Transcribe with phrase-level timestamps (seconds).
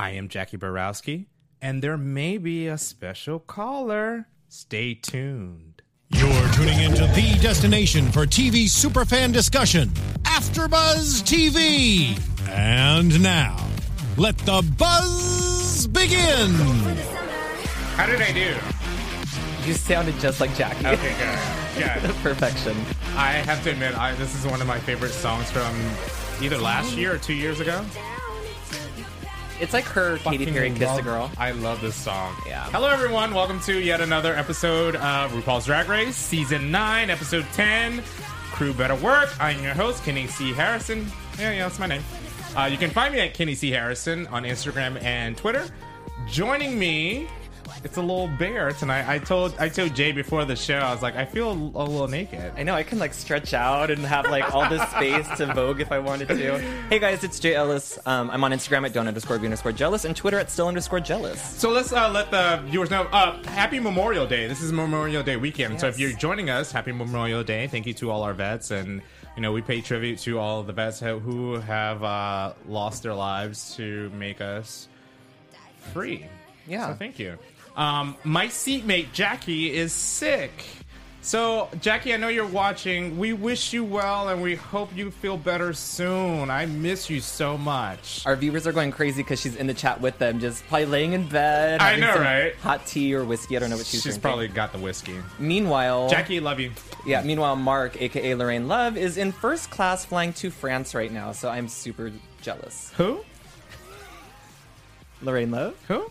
[0.00, 1.28] I am Jackie Borowski,
[1.60, 4.28] and there may be a special caller.
[4.48, 5.82] Stay tuned.
[6.08, 9.90] You're tuning into the destination for TV superfan discussion,
[10.22, 12.18] AfterBuzz TV.
[12.48, 13.62] And now,
[14.16, 16.50] let the buzz begin.
[17.96, 18.56] How did I do?
[19.68, 20.86] You sounded just like Jackie.
[20.86, 22.00] Okay, good.
[22.02, 22.14] Good.
[22.22, 22.74] Perfection.
[23.16, 25.74] I have to admit, I, this is one of my favorite songs from
[26.42, 27.84] either last year or two years ago.
[29.60, 31.30] It's like her Katy Perry kissed a Girl.
[31.36, 32.34] I love this song.
[32.46, 32.64] Yeah.
[32.70, 33.34] Hello, everyone.
[33.34, 38.02] Welcome to yet another episode of RuPaul's Drag Race, Season 9, Episode 10.
[38.52, 39.28] Crew Better Work.
[39.38, 40.54] I'm your host, Kenny C.
[40.54, 41.06] Harrison.
[41.38, 42.02] Yeah, yeah, that's my name.
[42.56, 43.70] Uh, you can find me at Kenny C.
[43.70, 45.68] Harrison on Instagram and Twitter.
[46.26, 47.28] Joining me,
[47.82, 49.08] it's a little bear tonight.
[49.08, 51.84] I told I told Jay before the show, I was like, I feel a, a
[51.84, 52.52] little naked.
[52.56, 55.80] I know I can like stretch out and have like all this space to vogue
[55.80, 56.58] if I wanted to.
[56.90, 57.98] Hey guys, it's Jay Ellis.
[58.04, 61.00] Um, I'm on Instagram at don't underscore be underscore jealous and Twitter at still underscore
[61.00, 61.40] jealous.
[61.40, 63.02] So let's uh, let the viewers know.
[63.12, 64.46] Uh, happy Memorial Day!
[64.46, 65.80] This is Memorial Day weekend.
[65.80, 67.66] So if you're joining us, happy Memorial Day!
[67.66, 69.00] Thank you to all our vets, and
[69.36, 73.14] you know we pay tribute to all the vets who- who have uh, lost their
[73.14, 74.86] lives to make us
[75.94, 76.26] free.
[76.66, 76.88] Yeah.
[76.88, 77.38] So thank you.
[77.80, 80.52] Um, my seatmate Jackie is sick.
[81.22, 83.18] So Jackie, I know you're watching.
[83.18, 86.50] We wish you well, and we hope you feel better soon.
[86.50, 88.22] I miss you so much.
[88.26, 91.14] Our viewers are going crazy because she's in the chat with them, just probably laying
[91.14, 91.80] in bed.
[91.80, 92.54] I know, right?
[92.56, 93.56] Hot tea or whiskey.
[93.56, 94.20] I don't know what she's, She's drinking.
[94.22, 95.16] probably got the whiskey.
[95.38, 96.72] Meanwhile, Jackie, love you.
[97.06, 97.22] Yeah.
[97.22, 101.32] Meanwhile, Mark, aka Lorraine Love, is in first class flying to France right now.
[101.32, 102.92] So I'm super jealous.
[102.98, 103.20] Who?
[105.22, 105.76] Lorraine Love.
[105.88, 106.10] Who?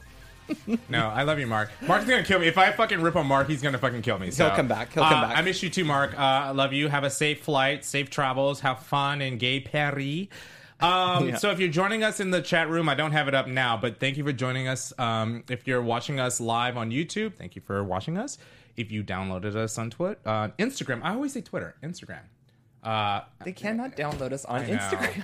[0.89, 1.72] no, I love you, Mark.
[1.81, 2.47] Mark's gonna kill me.
[2.47, 4.31] If I fucking rip on Mark, he's gonna fucking kill me.
[4.31, 4.94] So, He'll come back.
[4.94, 5.38] He'll come uh, back.
[5.38, 6.14] I miss you too, Mark.
[6.14, 6.88] Uh, I love you.
[6.88, 8.59] Have a safe flight, safe travels.
[8.61, 10.28] Have fun in gay Paris.
[10.80, 11.36] Um, Yeah.
[11.36, 13.78] So if you're joining us in the chat room, I don't have it up now,
[13.78, 14.94] but thank you for joining us.
[14.97, 18.38] Um, if you're watching us live on YouTube, thank you for watching us.
[18.78, 22.22] If you downloaded us on Twitter, uh, Instagram, I always say Twitter, Instagram.
[22.84, 25.23] Uh, They cannot download us on Instagram.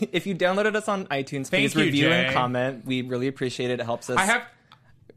[0.12, 2.24] if you downloaded us on iTunes, Thank please you, review Jay.
[2.26, 2.86] and comment.
[2.86, 3.80] We really appreciate it.
[3.80, 4.16] It helps us.
[4.18, 4.44] I have.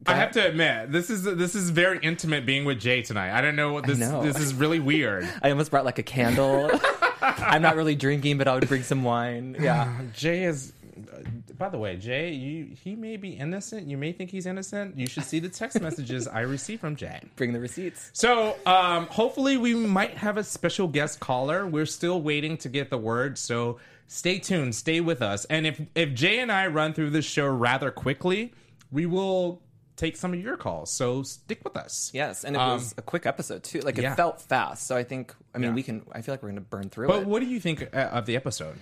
[0.07, 3.35] I have to admit, this is this is very intimate being with Jay tonight.
[3.35, 4.21] I don't know what this know.
[4.21, 5.27] this is really weird.
[5.41, 6.69] I almost brought like a candle.
[7.21, 9.55] I'm not really drinking, but I would bring some wine.
[9.59, 9.91] Yeah.
[10.13, 10.73] Jay is.
[11.13, 11.19] Uh,
[11.57, 13.87] By the way, Jay, you he may be innocent.
[13.87, 14.97] You may think he's innocent.
[14.97, 17.21] You should see the text messages I receive from Jay.
[17.35, 18.09] Bring the receipts.
[18.13, 21.65] So, um, hopefully, we might have a special guest caller.
[21.67, 25.45] We're still waiting to get the word, so stay tuned, stay with us.
[25.45, 28.53] And if if Jay and I run through this show rather quickly,
[28.91, 29.61] we will
[29.97, 30.91] take some of your calls.
[30.91, 32.11] So stick with us.
[32.13, 33.79] Yes, and it Um, was a quick episode too.
[33.79, 34.13] Like it yeah.
[34.15, 34.87] felt fast.
[34.87, 35.73] So I think I mean Yeah.
[35.75, 37.27] we can I feel like we're going to burn through But it.
[37.27, 38.75] what do you think uh, of the episode?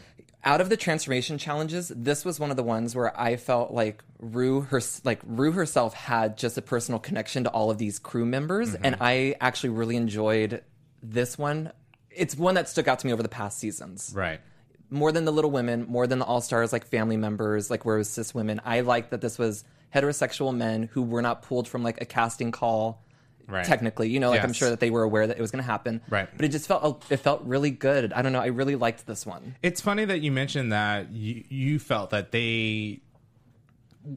[0.46, 4.04] Out of the transformation challenges, this was one of the ones where I felt like
[4.20, 8.26] Ru her like Ru herself had just a personal connection to all of these crew
[8.26, 8.86] members Mm-hmm.
[8.86, 10.62] and I actually really enjoyed
[11.02, 11.72] this one.
[12.12, 14.12] It's one that stuck out to me over the past seasons.
[14.14, 14.42] Right.
[14.90, 17.96] more than the Little Women, more than the All Stars, like family members, like where
[17.96, 18.62] it was cis women.
[18.66, 19.64] I liked that this was
[19.96, 23.02] heterosexual men who were not pulled from like a casting call.
[23.48, 23.66] Right.
[23.66, 25.70] Technically, you know, like I'm sure that they were aware that it was going to
[25.70, 26.02] happen.
[26.10, 26.30] Right.
[26.36, 28.14] But it just felt oh, it felt really good.
[28.14, 28.40] I don't know.
[28.40, 29.56] I really liked this one.
[29.62, 33.02] It's funny that you mentioned that you, you felt that they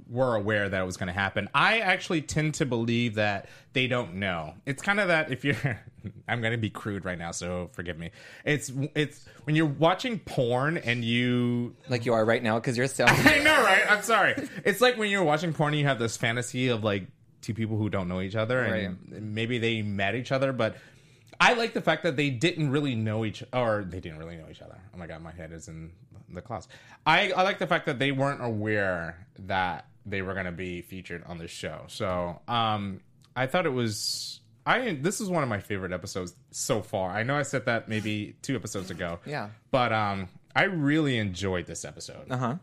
[0.09, 1.49] were aware that it was going to happen.
[1.55, 4.55] I actually tend to believe that they don't know.
[4.65, 5.57] It's kind of that if you're
[6.29, 8.11] I'm going to be crude right now, so forgive me.
[8.45, 12.87] It's it's when you're watching porn and you Like you are right now because you're
[12.87, 13.27] sounding.
[13.27, 13.83] I know, right?
[13.91, 14.49] I'm sorry.
[14.65, 17.07] It's like when you're watching porn, and you have this fantasy of like
[17.47, 18.99] two people who don't know each other, and
[19.34, 20.77] maybe they met each other, but
[21.39, 24.47] I like the fact that they didn't really know each, or they didn't really know
[24.51, 24.77] each other.
[24.93, 25.93] Oh my god, my head is in
[26.29, 26.67] the clouds.
[27.07, 30.83] I I like the fact that they weren't aware that they were going to be
[30.83, 31.84] featured on this show.
[31.87, 33.01] So, um,
[33.37, 34.41] I thought it was.
[34.67, 37.11] I this is one of my favorite episodes so far.
[37.11, 39.21] I know I said that maybe two episodes ago.
[39.25, 39.51] Yeah.
[39.71, 42.28] But um I really enjoyed this episode.
[42.28, 42.59] Uh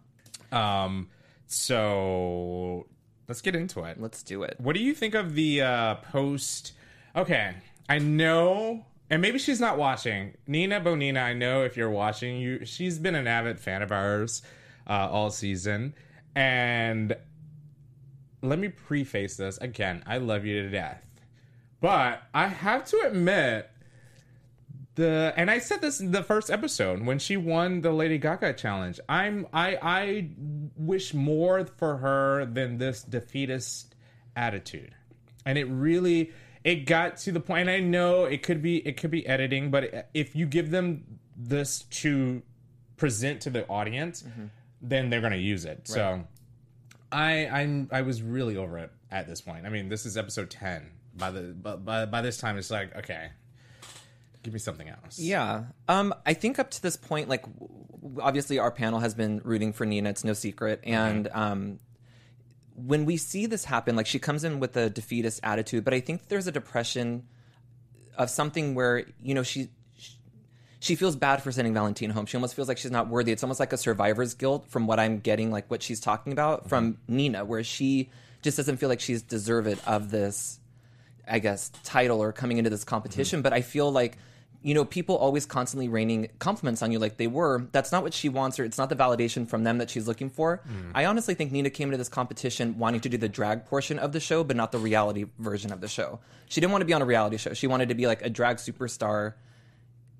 [0.52, 0.58] huh.
[0.58, 1.10] Um,
[1.48, 2.88] so
[3.28, 4.02] let's get into it.
[4.02, 4.56] Let's do it.
[4.60, 6.74] What do you think of the uh, post?
[7.16, 7.54] Okay,
[7.88, 10.34] I know, and maybe she's not watching.
[10.48, 14.42] Nina Bo'nina, I know if you're watching, you she's been an avid fan of ours
[14.88, 15.94] uh, all season,
[16.36, 17.16] and
[18.42, 20.04] let me preface this again.
[20.06, 21.06] I love you to death,
[21.80, 23.70] but I have to admit
[24.96, 28.54] the and I said this in the first episode when she won the Lady Gaga
[28.54, 29.00] challenge.
[29.10, 30.30] I'm I I
[30.76, 33.96] wish more for her than this defeatist
[34.36, 34.94] attitude.
[35.46, 36.32] And it really
[36.64, 40.10] it got to the point I know it could be it could be editing, but
[40.14, 42.42] if you give them this to
[42.98, 44.46] present to the audience, mm-hmm.
[44.82, 45.88] then they're going to use it.
[45.88, 46.24] So
[47.12, 49.66] I I'm I was really over it at this point.
[49.66, 50.92] I mean, this is episode ten.
[51.16, 53.30] By the but by, by this time, it's like okay,
[54.44, 55.18] give me something else.
[55.18, 55.64] Yeah.
[55.88, 57.44] Um, I think up to this point, like,
[58.22, 60.10] obviously our panel has been rooting for Nina.
[60.10, 60.82] It's no secret.
[60.84, 61.80] And um,
[62.76, 66.00] when we see this happen, like, she comes in with a defeatist attitude, but I
[66.00, 67.24] think there's a depression
[68.18, 69.70] of something where, you know, she.
[70.80, 72.26] She feels bad for sending Valentina home.
[72.26, 73.32] She almost feels like she's not worthy.
[73.32, 76.68] It's almost like a survivor's guilt from what I'm getting, like what she's talking about
[76.68, 78.10] from Nina, where she
[78.42, 80.60] just doesn't feel like she's deserved of this
[81.28, 83.42] I guess, title or coming into this competition.
[83.42, 84.18] But I feel like,
[84.64, 87.68] you know, people always constantly raining compliments on you like they were.
[87.74, 90.30] That's not what she wants, or it's not the validation from them that she's looking
[90.30, 90.62] for.
[90.68, 90.92] Mm.
[90.96, 94.14] I honestly think Nina came into this competition wanting to do the drag portion of
[94.14, 96.20] the show, but not the reality version of the show.
[96.48, 97.54] She didn't want to be on a reality show.
[97.54, 99.34] She wanted to be like a drag superstar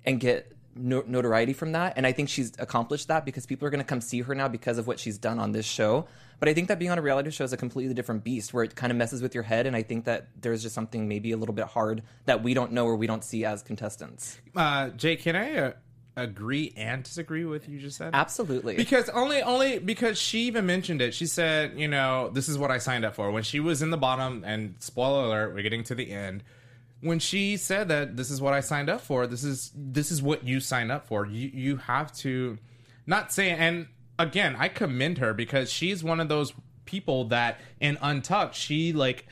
[0.04, 1.94] and get no- notoriety from that.
[1.96, 4.48] And I think she's accomplished that because people are going to come see her now
[4.48, 6.06] because of what she's done on this show.
[6.40, 8.64] But I think that being on a reality show is a completely different beast where
[8.64, 9.66] it kind of messes with your head.
[9.66, 12.72] And I think that there's just something maybe a little bit hard that we don't
[12.72, 14.38] know or we don't see as contestants.
[14.54, 15.72] Uh, Jay, can I uh,
[16.16, 18.10] agree and disagree with you just said?
[18.12, 18.76] Absolutely.
[18.76, 21.14] Because only only because she even mentioned it.
[21.14, 23.30] She said, you know, this is what I signed up for.
[23.30, 26.42] When she was in the bottom, and spoiler alert, we're getting to the end.
[27.00, 30.22] When she said that this is what I signed up for, this is this is
[30.22, 31.26] what you signed up for.
[31.26, 32.58] You you have to
[33.06, 33.86] not say and
[34.18, 36.52] again, I commend her because she's one of those
[36.84, 39.26] people that in Untucked, she like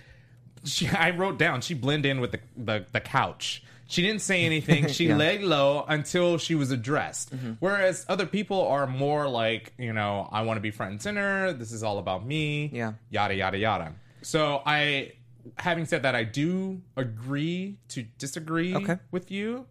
[0.64, 3.62] she I wrote down she blended in with the the, the couch.
[3.88, 4.86] She didn't say anything.
[4.92, 5.16] She Yeah.
[5.16, 7.30] laid low until she was addressed.
[7.60, 11.52] Whereas other people are more like, you know, I want to be front and center.
[11.52, 12.70] This is all about me.
[12.72, 12.94] Yeah.
[13.10, 13.92] Yada yada yada.
[14.22, 15.12] So I,
[15.58, 18.96] having said that, I do agree to disagree Okay.
[19.10, 19.66] with you.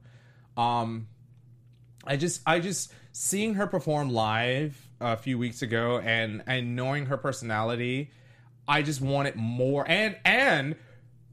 [0.56, 1.08] Um,
[2.06, 7.08] I just I just seeing her perform live a few weeks ago and and knowing
[7.08, 8.12] her personality,
[8.68, 10.76] I just wanted more and and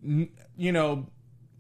[0.03, 1.07] you know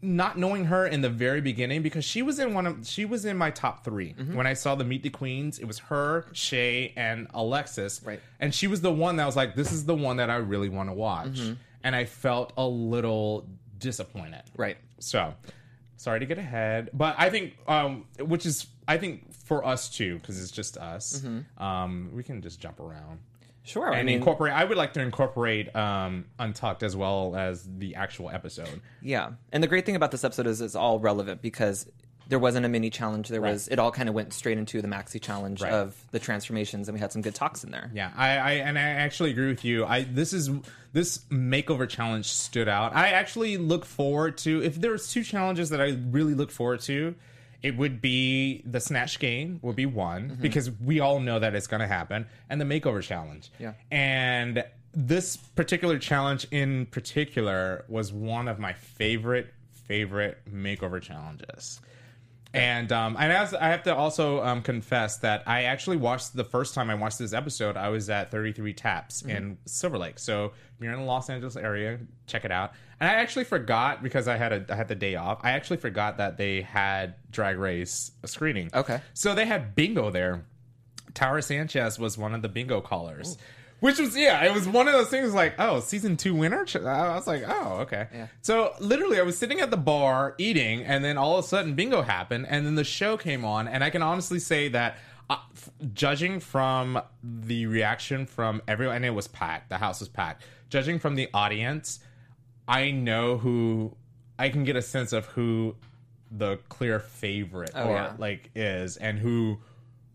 [0.00, 3.24] not knowing her in the very beginning because she was in one of she was
[3.24, 4.34] in my top 3 Mm-hmm.
[4.36, 5.58] when I saw the Meet the Queens.
[5.58, 8.20] It was her, Shea, and Alexis, Right.
[8.38, 10.68] And she was the one that was like, "This is the one that I really
[10.68, 11.54] want to watch," Mm-hmm.
[11.82, 14.76] and I felt a little disappointed, right.
[15.00, 15.34] so,
[15.96, 20.18] sorry to get ahead, but I think, um, which is, I think for us too,
[20.18, 21.24] because it's just us,
[21.56, 23.18] um, we can just jump around
[23.64, 23.86] Sure.
[23.88, 24.52] and I mean, incorporate.
[24.54, 28.80] I would like to incorporate um, Untucked as well as the actual episode.
[29.02, 29.32] yeah.
[29.52, 31.86] And the great thing about this episode is it's all relevant because
[32.28, 33.28] there wasn't a mini challenge.
[33.28, 35.72] There was, it all kind of went straight into the maxi challenge Right.
[35.72, 37.90] of the transformations, and we had some good talks in there.
[37.94, 39.84] Yeah, I, I and I actually agree with you.
[39.86, 40.50] I this is
[40.92, 42.94] this makeover challenge stood out.
[42.94, 47.14] I actually look forward to if there's two challenges that I really look forward to,
[47.62, 50.42] it would be the snatch game would be one mm-hmm.
[50.42, 53.50] because we all know that it's going to happen, and the makeover challenge.
[53.58, 53.72] Yeah.
[53.90, 54.64] and
[54.94, 61.80] this particular challenge in particular was one of my favorite favorite makeover challenges.
[62.54, 66.44] And um, and as I have to also um, confess that I actually watched the
[66.44, 70.18] first time I watched this episode, I was at 33 Taps in Silver Lake.
[70.18, 72.72] So if you're in the Los Angeles area, check it out.
[73.00, 75.40] And I actually forgot because I had a I had the day off.
[75.42, 78.70] I actually forgot that they had Drag Race screening.
[78.72, 79.00] Okay.
[79.12, 80.46] So they had bingo there.
[81.12, 83.36] Tyra Sanchez was one of the bingo callers.
[83.80, 86.64] Which was yeah, it was one of those things like oh season two winner.
[86.74, 88.08] I was like oh okay.
[88.12, 88.26] Yeah.
[88.42, 91.74] So literally, I was sitting at the bar eating, and then all of a sudden
[91.74, 94.96] bingo happened, and then the show came on, and I can honestly say that.
[95.30, 99.68] Uh, f- judging from the reaction from everyone, and it was packed.
[99.68, 100.42] The house was packed.
[100.70, 102.00] Judging from the audience,
[102.66, 103.94] I know who
[104.38, 105.76] I can get a sense of who
[106.30, 108.12] the clear favorite Oh, or yeah.
[108.16, 109.58] like is, and who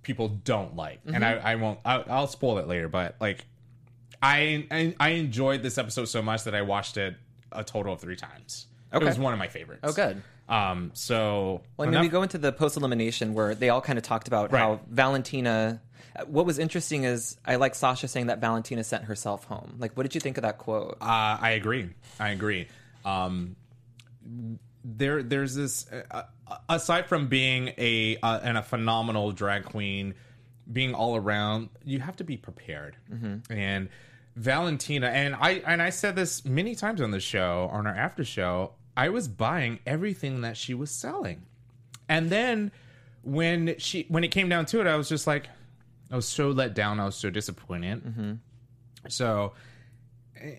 [0.02, 1.00] people don't like.
[1.06, 1.46] And Mm-hmm.
[1.46, 1.78] I, I won't.
[1.86, 3.46] I, I'll spoil it later, but like,
[4.24, 7.16] I, I I enjoyed this episode so much that I watched it
[7.52, 8.68] a total of three times.
[8.94, 9.04] Okay.
[9.06, 9.82] It was one of my favorites.
[9.84, 10.22] Oh, good.
[10.48, 10.92] Um.
[10.94, 13.98] So Well, I mean, enough- we go into the post elimination where they all kind
[14.00, 15.82] of talked about how Valentina.
[16.28, 19.76] What was interesting is I like Sasha saying that Valentina sent herself home.
[19.80, 20.98] Like, what did you think of that quote?
[21.02, 21.90] Uh, I agree.
[22.20, 22.68] I agree.
[23.04, 23.56] Um,
[24.86, 25.88] there, there's this.
[25.92, 30.14] Uh, uh, aside from being a uh, and a phenomenal drag queen,
[30.72, 32.96] being all around, you have to be prepared.
[33.50, 33.90] And
[34.36, 38.24] Valentina and I and I said this many times on the show on our after
[38.24, 38.74] show.
[38.96, 41.44] I was buying everything that she was selling,
[42.10, 42.72] and then
[43.22, 45.50] when she when it came down to it, I was just like,
[46.12, 47.00] I was so let down.
[47.00, 48.04] I was so disappointed.
[48.04, 48.34] Mm-hmm.
[49.10, 49.54] So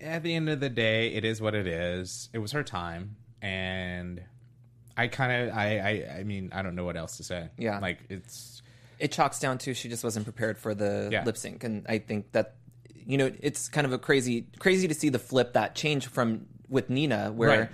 [0.01, 2.29] at the end of the day, it is what it is.
[2.33, 4.21] It was her time, and
[4.97, 7.49] I kind of, I, I, I mean, I don't know what else to say.
[7.57, 7.79] Yeah.
[7.79, 8.61] like it's
[8.99, 11.23] It chalks down to she just wasn't prepared for the Yeah.
[11.25, 12.55] lip sync, and I think that
[13.07, 16.45] you know, it's kind of a crazy, crazy to see the flip that change from
[16.69, 17.69] with Nina, where Right.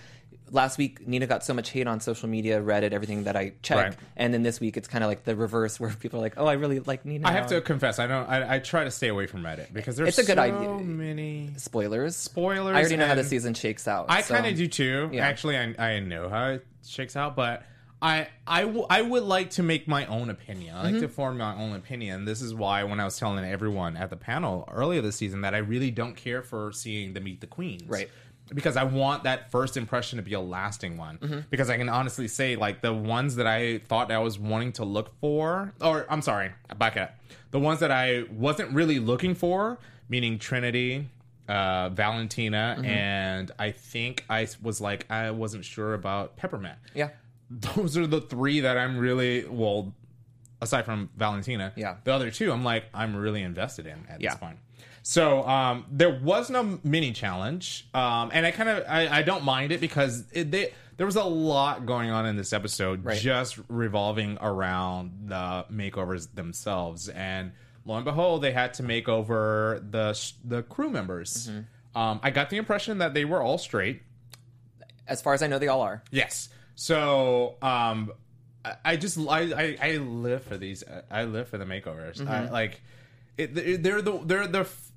[0.52, 3.78] last week Nina got so much hate on social media, Reddit, everything that I check,
[3.78, 3.96] Right.
[4.18, 6.46] and then this week it's kind of like the reverse, where people are like, "Oh,
[6.46, 8.28] I really like Nina." I have to confess, I don't.
[8.30, 10.86] I, I try to stay away from Reddit because there's It's a good so idea.
[10.86, 12.18] many spoilers.
[12.18, 12.76] spoilers.
[12.76, 14.08] I already know how the season shakes out.
[14.10, 15.10] I so- kind of do too.
[15.14, 15.26] yeah.
[15.26, 17.64] Actually, I, I know how it shakes out, but
[18.02, 20.76] I I, w- I would like to make my own opinion.
[20.76, 21.02] I like Mm-hmm.
[21.02, 22.26] to form my own opinion.
[22.26, 25.54] This is why when I was telling everyone at the panel earlier this season that
[25.54, 27.84] I really don't care for seeing the Meet the Queens.
[27.88, 28.10] Right.
[28.54, 31.46] Because I want that first impression to be a lasting one.
[31.50, 34.84] Because I can honestly say, like, the ones that I thought I was wanting to
[34.84, 37.16] look for, or I'm sorry, back up.
[37.52, 39.78] The ones that I wasn't really looking for,
[40.10, 41.08] meaning Trinity,
[41.48, 46.78] uh, Valentina, and I think I was like, I wasn't sure about Peppermint.
[46.94, 47.10] Yeah.
[47.54, 49.94] Those are the three that I'm really, well,
[50.62, 51.98] aside from Valentina, Yeah.
[52.06, 54.30] the other two, I'm like, I'm really invested in at Yeah.
[54.32, 54.58] this point.
[55.04, 59.44] So um, there was no mini challenge, um, and I kind of I, I don't
[59.44, 63.20] mind it because it, they, there was a lot going on in this episode, Right.
[63.20, 67.10] just revolving around the makeovers themselves.
[67.10, 67.52] And
[67.84, 70.16] lo and behold, they had to make over the
[70.46, 71.50] the crew members.
[71.50, 71.98] Mm-hmm.
[72.00, 74.04] Um, I got the impression that they were all straight.
[75.08, 76.04] As far as I know, they all are.
[76.12, 76.48] Yes.
[76.76, 78.12] So um,
[78.66, 80.84] I, I just I, I I live for these.
[81.10, 82.26] I live for the makeovers.
[82.28, 82.82] I, like
[83.38, 84.92] it, they're the they're the f-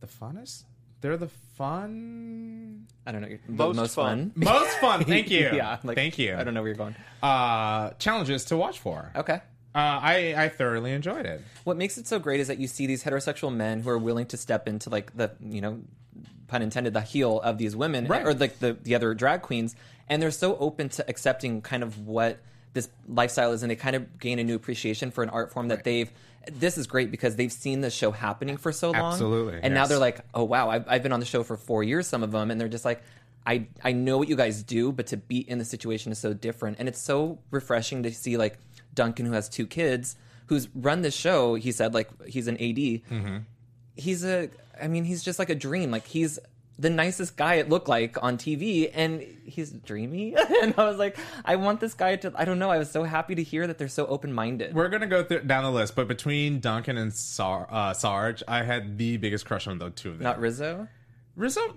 [0.00, 0.64] the funnest.
[1.00, 2.86] They're the fun.
[3.06, 3.28] I don't know.
[3.28, 4.30] The Most most, fun.
[4.30, 4.44] fun.
[4.44, 5.04] Most fun.
[5.06, 5.50] Thank you.
[5.52, 5.78] yeah.
[5.84, 6.34] like, Thank you.
[6.36, 6.96] I don't know where you're going.
[7.22, 9.10] Uh, challenges to watch for.
[9.14, 9.40] Okay.
[9.74, 11.42] Uh, I I thoroughly enjoyed it.
[11.64, 14.26] What makes it so great is that you see these heterosexual men who are willing
[14.26, 15.80] to step into like the you know,
[16.46, 18.24] pun intended, the heel of these women Right.
[18.24, 19.74] or like the the other drag queens,
[20.08, 22.40] and they're so open to accepting kind of what
[22.72, 25.68] this lifestyle is, and they kind of gain a new appreciation for an art form
[25.68, 26.10] that they've.
[26.52, 29.86] This is great because they've seen the show happening for so long, Absolutely, and now
[29.86, 32.32] they're like, oh wow, I've, I've been on the show for four years, some of
[32.32, 33.02] them, and they're just like.
[33.46, 36.32] I, I know what you guys do, but to be in the situation is so
[36.32, 36.78] different.
[36.78, 38.58] And it's so refreshing to see like
[38.94, 41.54] Duncan, who has two kids, who's run this show.
[41.54, 42.76] He said like he's an AD.
[42.76, 43.36] Mm-hmm.
[43.96, 44.48] He's a,
[44.80, 45.90] I mean, he's just like a dream.
[45.90, 46.38] Like he's
[46.78, 50.34] the nicest guy it looked like on TV, and he's dreamy.
[50.62, 52.32] and I was like, I want this guy to.
[52.34, 52.70] I don't know.
[52.70, 54.74] I was so happy to hear that they're so open minded.
[54.74, 58.62] We're gonna go through, down the list, but between Duncan and Sar- uh, Sarge, I
[58.62, 60.24] had the biggest crush on the two of them.
[60.24, 60.88] Not Rizzo.
[61.36, 61.74] Rizzo, nah,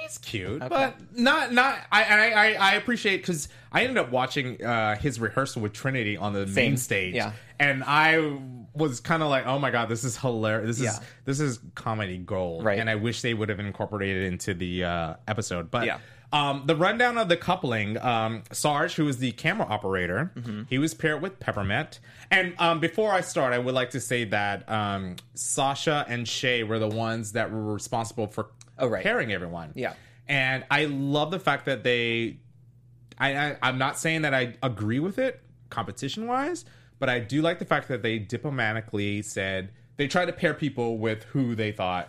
[0.00, 1.78] he's cute, but not not.
[1.90, 6.16] I I I, I appreciate because I ended up watching uh, his rehearsal with Trinity
[6.16, 7.32] on the main stage, yeah.
[7.62, 8.38] And I
[8.74, 10.78] was kind of like, oh my god, this is hilarious.
[10.78, 11.06] This is Yeah.
[11.24, 12.78] this is comedy gold, Right.
[12.78, 15.98] And I wish they would have incorporated it into the uh, episode, but Yeah.
[16.34, 20.62] Um, the rundown of the coupling, um, Sarge, who is the camera operator, Mm-hmm.
[20.70, 22.00] he was paired with Peppermint.
[22.30, 26.62] And um, before I start, I would like to say that um, Sasha and Shea
[26.62, 28.46] were the ones that were responsible for
[28.78, 29.02] Oh, right.
[29.02, 29.72] pairing everyone.
[29.74, 29.92] Yeah.
[30.26, 32.38] And I love the fact that they.
[33.18, 35.38] I, I I'm not saying that I agree with it
[35.68, 36.64] competition wise,
[37.02, 40.98] but I do like the fact that they diplomatically said they tried to pair people
[40.98, 42.08] with who they thought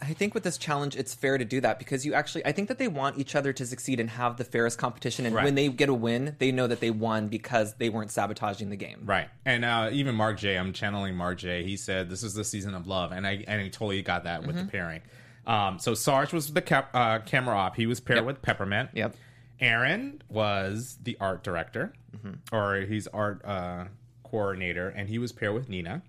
[0.00, 2.68] I think with this challenge, it's fair to do that because you actually, I think
[2.68, 5.24] that they want each other to succeed and have the fairest competition.
[5.24, 5.44] And Right.
[5.46, 8.76] when they get a win, they know that they won because they weren't sabotaging the
[8.76, 9.00] game.
[9.06, 9.28] Right.
[9.46, 11.64] And uh, even Mark J, I'm channeling Mark J.
[11.64, 14.42] He said this is the season of love, and I and he totally got that
[14.46, 14.66] with Mm-hmm.
[14.66, 15.00] the pairing.
[15.46, 17.74] Um, so Sarge was the cap, uh, camera op.
[17.76, 18.26] He was paired Yep.
[18.26, 18.90] with Peppermint.
[18.92, 19.16] Yep.
[19.60, 22.54] Aaron was the art director, Mm-hmm.
[22.54, 23.86] or he's art uh,
[24.30, 26.02] coordinator, and he was paired with Nina.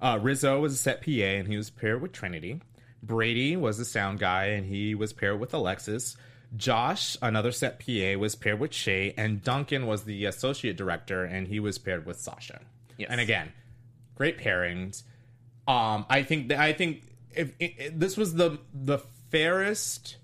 [0.00, 2.60] Uh, Rizzo was a set PA, and he was paired with Trinity.
[3.02, 6.16] Brady was the sound guy, and he was paired with Alexis.
[6.56, 11.46] Josh, another set PA, was paired with Shea, and Duncan was the associate director, and
[11.46, 12.60] he was paired with Sasha.
[12.98, 13.08] Yes.
[13.10, 13.52] And again,
[14.14, 15.04] great pairings.
[15.68, 17.02] Um, I think that I think
[17.34, 18.98] if, if this was the the
[19.30, 20.16] fairest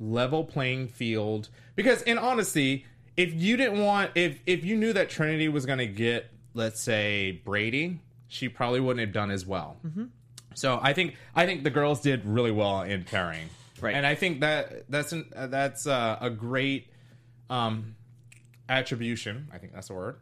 [0.00, 2.86] level playing field because in honesty
[3.22, 6.20] if you didn't want if if you knew that trinity was going to get
[6.54, 7.98] let's say brady
[8.28, 10.04] she probably wouldn't have done as well Mm-hmm.
[10.54, 13.46] so i think i think the girls did really well in pairing
[13.80, 13.94] Right.
[13.94, 16.82] and i think that that's an, uh, that's uh, a great
[17.48, 17.94] um
[18.68, 20.16] attribution i think that's the word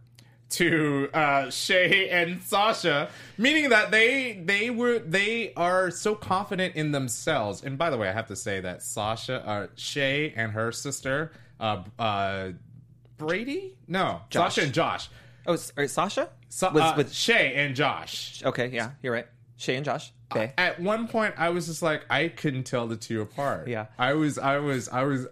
[0.50, 6.90] to uh Shea and Sasha, meaning that they they were they are so confident in
[6.90, 7.62] themselves.
[7.62, 11.32] And by the way, I have to say that Sasha, uh, Shea and her sister,
[11.60, 12.52] uh, uh,
[13.18, 14.54] Brady, no, Josh.
[14.54, 15.08] Sasha and Josh,
[15.46, 16.30] Oh, s- or Sasha?
[16.48, 18.42] Sa- was uh, with Shea and Josh.
[18.44, 19.26] Okay, yeah, you're right.
[19.56, 20.12] Shea and Josh.
[20.30, 20.52] Okay.
[20.58, 23.66] At one point, I was just like, I couldn't tell the two apart.
[23.68, 23.86] Yeah.
[23.98, 25.26] I was, I was, I was,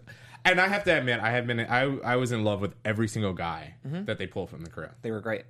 [0.44, 3.06] and I have to admit, I have been, I, I was in love with every
[3.08, 4.06] single guy Mm-hmm.
[4.06, 4.88] that they pulled from the crew.
[5.02, 5.44] they were great.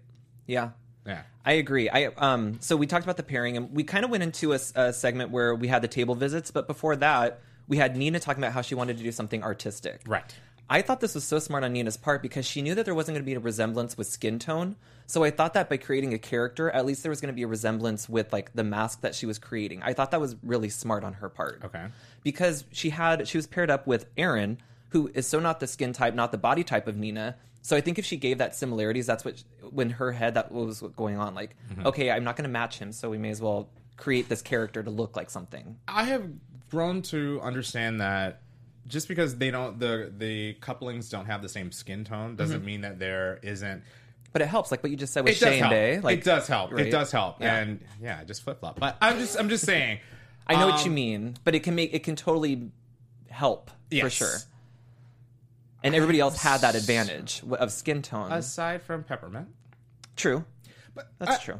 [0.46, 0.70] Yeah.
[1.06, 1.22] Yeah.
[1.44, 1.88] I agree.
[1.88, 2.58] I um.
[2.60, 5.54] So we talked about the pairing, and we kind of went into a segment where
[5.54, 7.38] we had the table visits, but before that,
[7.68, 10.00] we had Nina talking about how she wanted to do something artistic.
[10.06, 10.34] Right.
[10.68, 13.14] I thought this was so smart on Nina's part because she knew that there wasn't
[13.14, 14.76] going to be a resemblance with skin tone.
[15.06, 17.44] So I thought that by creating a character, at least there was going to be
[17.44, 19.82] a resemblance with like the mask that she was creating.
[19.82, 21.62] I thought that was really smart on her part.
[21.64, 21.86] Okay.
[22.24, 24.58] Because she had she was paired up with Aaron,
[24.88, 27.36] who is so not the skin type, not the body type of Nina.
[27.62, 30.80] So I think if she gave that similarities, that's what when her head that was
[30.96, 31.34] going on.
[31.34, 31.86] Like, mm-hmm.
[31.86, 34.82] okay, I'm not going to match him, so we may as well create this character
[34.82, 35.76] to look like something.
[35.88, 36.28] I have
[36.70, 38.40] grown to understand that
[38.86, 42.66] just because they don't the the couplings don't have the same skin tone doesn't Mm-hmm.
[42.66, 43.82] mean that there isn't
[44.32, 45.70] But it helps, like what you just said with it does Shea and help.
[45.70, 46.00] Day.
[46.00, 46.72] Like it does help.
[46.72, 46.86] right?
[46.86, 47.40] It does help.
[47.40, 47.56] Yeah.
[47.56, 48.78] And yeah, just flip flop.
[48.78, 50.00] But I'm just I'm just saying.
[50.46, 52.70] I know what you um, mean, but it can make it can totally
[53.30, 54.36] help for sure.
[55.82, 58.32] And everybody else had that advantage of skin tone.
[58.32, 59.48] Aside from peppermint,
[60.16, 60.44] true,
[60.94, 61.58] but that's I, true.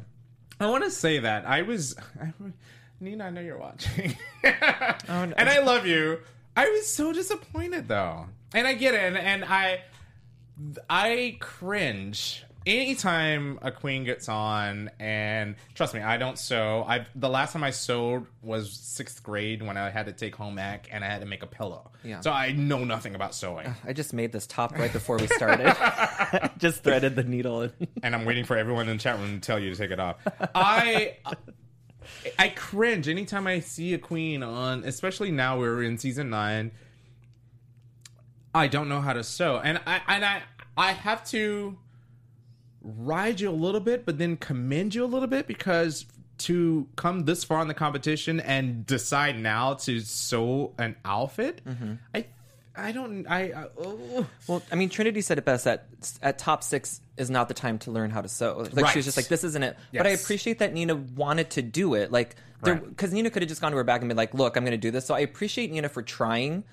[0.59, 2.31] I want to say that I was I,
[2.99, 3.25] Nina.
[3.25, 4.49] I know you're watching, Oh,
[5.09, 5.33] no.
[5.37, 6.19] and I love you.
[6.57, 9.83] I was so disappointed though, and I get it, and, and I
[10.89, 14.89] I cringe anytime a queen gets on.
[14.99, 16.83] And trust me i don't sew.
[16.87, 20.59] I the last time i sewed was sixth grade when i had to take home
[20.59, 21.91] ec and i had to make a pillow.
[22.03, 22.21] Yeah.
[22.21, 23.73] so i know nothing about sewing.
[23.85, 25.75] I just made this top right before we started.
[26.57, 27.61] just threaded the needle.
[27.61, 27.73] And
[28.03, 29.99] and i'm waiting for everyone in the chat room to tell you to take it
[29.99, 30.17] off.
[30.55, 31.17] I
[32.39, 36.71] i cringe anytime i see a queen on especially now we're in season nine
[38.53, 39.57] i don't know how to sew.
[39.63, 40.41] And i and i
[40.77, 41.77] i have to
[42.81, 46.05] ride you a little bit, but then commend you a little bit because
[46.39, 51.93] to come this far in the competition and decide now to sew an outfit, mm-hmm.
[52.13, 52.25] I
[52.77, 54.25] I don't I, I oh.
[54.47, 55.87] well, I mean, Trinity said it best that
[56.21, 58.67] at top six is not the time to learn how to sew.
[58.71, 59.77] Like she was just like, this isn't it.
[59.93, 62.11] But I appreciate that Nina wanted to do it.
[62.11, 62.83] Like, Right.
[62.89, 64.71] because Nina could have just gone to her bag and been like, look, I'm going
[64.71, 65.05] to do this.
[65.05, 66.63] So I appreciate Nina for trying.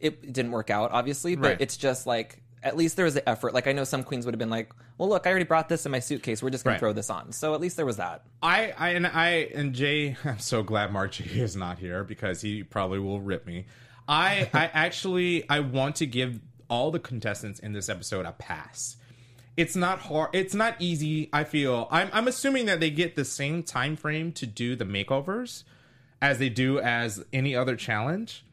[0.00, 1.60] It didn't work out, obviously, but Right.
[1.60, 3.54] it's just like at least there was the effort.
[3.54, 5.84] Like I know some queens would have been like, well, look, I already brought this
[5.86, 6.42] in my suitcase.
[6.42, 6.78] We're just going Right.
[6.78, 7.32] to throw this on.
[7.32, 8.22] So at least there was that.
[8.42, 12.62] I, I and I and Jay, I'm so glad J is not here because he
[12.62, 13.66] probably will rip me.
[14.08, 18.96] I I actually I want to give all the contestants in this episode a pass.
[19.56, 20.30] It's not hard.
[20.34, 21.30] It's not easy.
[21.32, 21.88] I feel.
[21.90, 25.64] I'm I'm assuming that they get the same time frame to do the makeovers
[26.20, 28.44] as they do as any other challenge.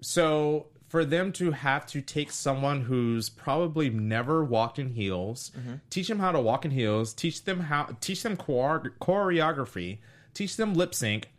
[0.00, 5.76] So for them to have to take someone who's probably never walked in heels, mm-hmm.
[5.88, 9.98] teach them how to walk in heels, teach them how teach them chore- choreography,
[10.34, 11.31] teach them lip sync,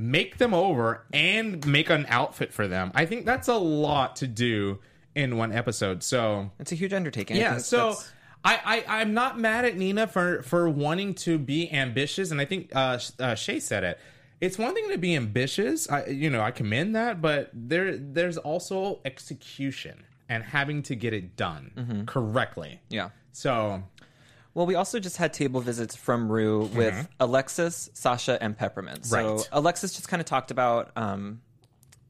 [0.00, 2.90] make them over and make an outfit for them.
[2.94, 4.78] I think that's a lot to do
[5.14, 6.02] in one episode.
[6.02, 7.36] So It's a huge undertaking.
[7.36, 11.70] Yeah, so that's- I, I I'm not mad at Nina for for wanting to be
[11.70, 13.98] ambitious, and I think uh, uh, Shea said it.
[14.40, 15.90] It's one thing to be ambitious.
[15.90, 21.12] I you know I commend that, but there there's also execution and having to get
[21.12, 22.04] it done Mm-hmm.
[22.06, 22.80] correctly.
[22.88, 23.10] yeah.
[23.32, 23.82] So
[24.54, 29.06] Well, we also just had table visits from Ru with Alexis, Sasha, and Peppermint.
[29.06, 29.36] So Mm-hmm.
[29.36, 29.48] Right.
[29.52, 30.90] Alexis just kind of talked about.
[30.96, 31.40] Um,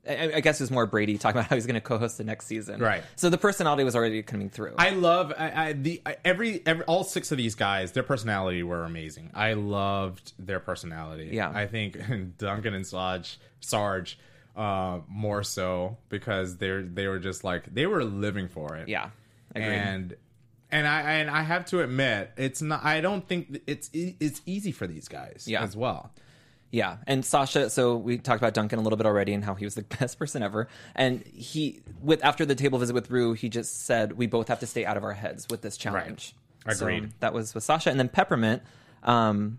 [0.08, 2.24] I, I guess it was more Brady talking about how he's going to co-host the
[2.24, 2.80] next season.
[2.80, 3.04] Right.
[3.16, 4.72] So the personality was already coming through.
[4.78, 7.92] I love I, I, the every every all six of these guys.
[7.92, 9.30] Their personality were amazing.
[9.34, 11.28] I loved their personality.
[11.32, 11.52] Yeah.
[11.54, 11.98] I think
[12.38, 14.18] Duncan and Sarge, Sarge,
[14.56, 18.88] uh, more so because they're they were just like they were living for it.
[18.88, 19.10] yeah.
[19.54, 19.64] Agreed.
[19.66, 20.16] and
[20.72, 22.84] and I and I have to admit it's not.
[22.84, 25.44] I don't think it's it's easy for these guys.
[25.46, 25.62] Yeah.
[25.62, 26.12] as well.
[26.72, 27.68] Yeah, and Sasha.
[27.68, 30.18] So we talked about Duncan a little bit already and how he was the best
[30.18, 30.68] person ever.
[30.94, 34.60] And he, with after the table visit with Ru, he just said we both have
[34.60, 36.34] to stay out of our heads with this challenge.
[36.72, 37.12] So Agreed.
[37.20, 38.62] that was with Sasha, and then Peppermint.
[39.02, 39.58] Um,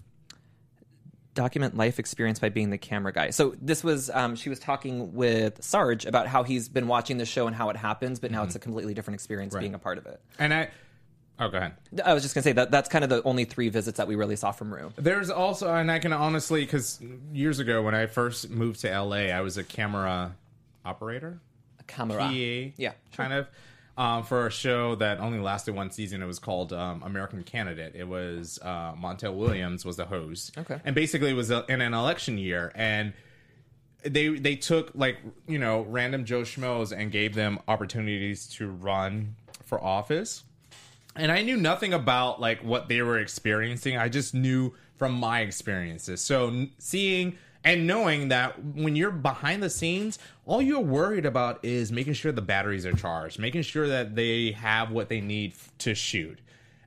[1.33, 3.29] document life experience by being the camera guy.
[3.29, 7.25] So this was um, she was talking with Sarge about how he's been watching the
[7.25, 9.97] show and how it happens, but now it's a completely different experience being a part
[9.97, 10.19] of it.
[10.39, 10.69] And I.
[11.41, 11.73] Oh, go ahead.
[12.05, 14.15] I was just gonna say that that's kind of the only three visits that we
[14.15, 14.93] really saw from Ru.
[14.95, 17.01] There's also, and I can honestly, because
[17.33, 20.35] years ago when I first moved to LA, I was a camera
[20.85, 21.39] operator,
[21.79, 22.19] a Camera.
[22.19, 22.29] PA,
[22.77, 22.91] Yeah.
[23.15, 23.47] kind of,
[23.97, 26.21] um, for a show that only lasted one season.
[26.21, 27.93] It was called um, American Candidate.
[27.95, 30.55] It was uh, Montel Williams was the host.
[30.59, 30.79] Okay.
[30.85, 33.13] and basically it was a, in an election year, and
[34.03, 39.35] they they took like you know random Joe schmoes and gave them opportunities to run
[39.65, 40.43] for office
[41.15, 43.97] and I knew nothing about like what they were experiencing.
[43.97, 46.21] I just knew from my experiences.
[46.21, 51.91] So seeing and knowing that when you're behind the scenes, all you're worried about is
[51.91, 55.93] making sure the batteries are charged, making sure that they have what they need to
[55.93, 56.39] shoot.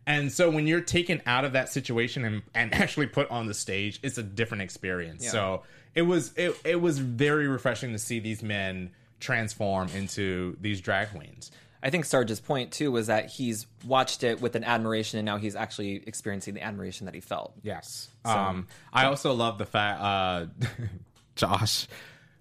[0.06, 3.54] And so when you're taken out of that situation and, and actually put on the
[3.54, 5.24] stage, it's a different experience.
[5.24, 5.30] Yeah.
[5.30, 5.62] So
[5.94, 11.10] it was it, it was very refreshing to see these men transform into these drag
[11.10, 11.50] queens.
[11.84, 15.36] I think Sarge's point too was that he's watched it with an admiration, and now
[15.36, 17.52] he's actually experiencing the admiration that he felt.
[17.62, 18.08] Yes.
[18.24, 20.46] um, I also love the fact uh,
[21.36, 21.86] Josh,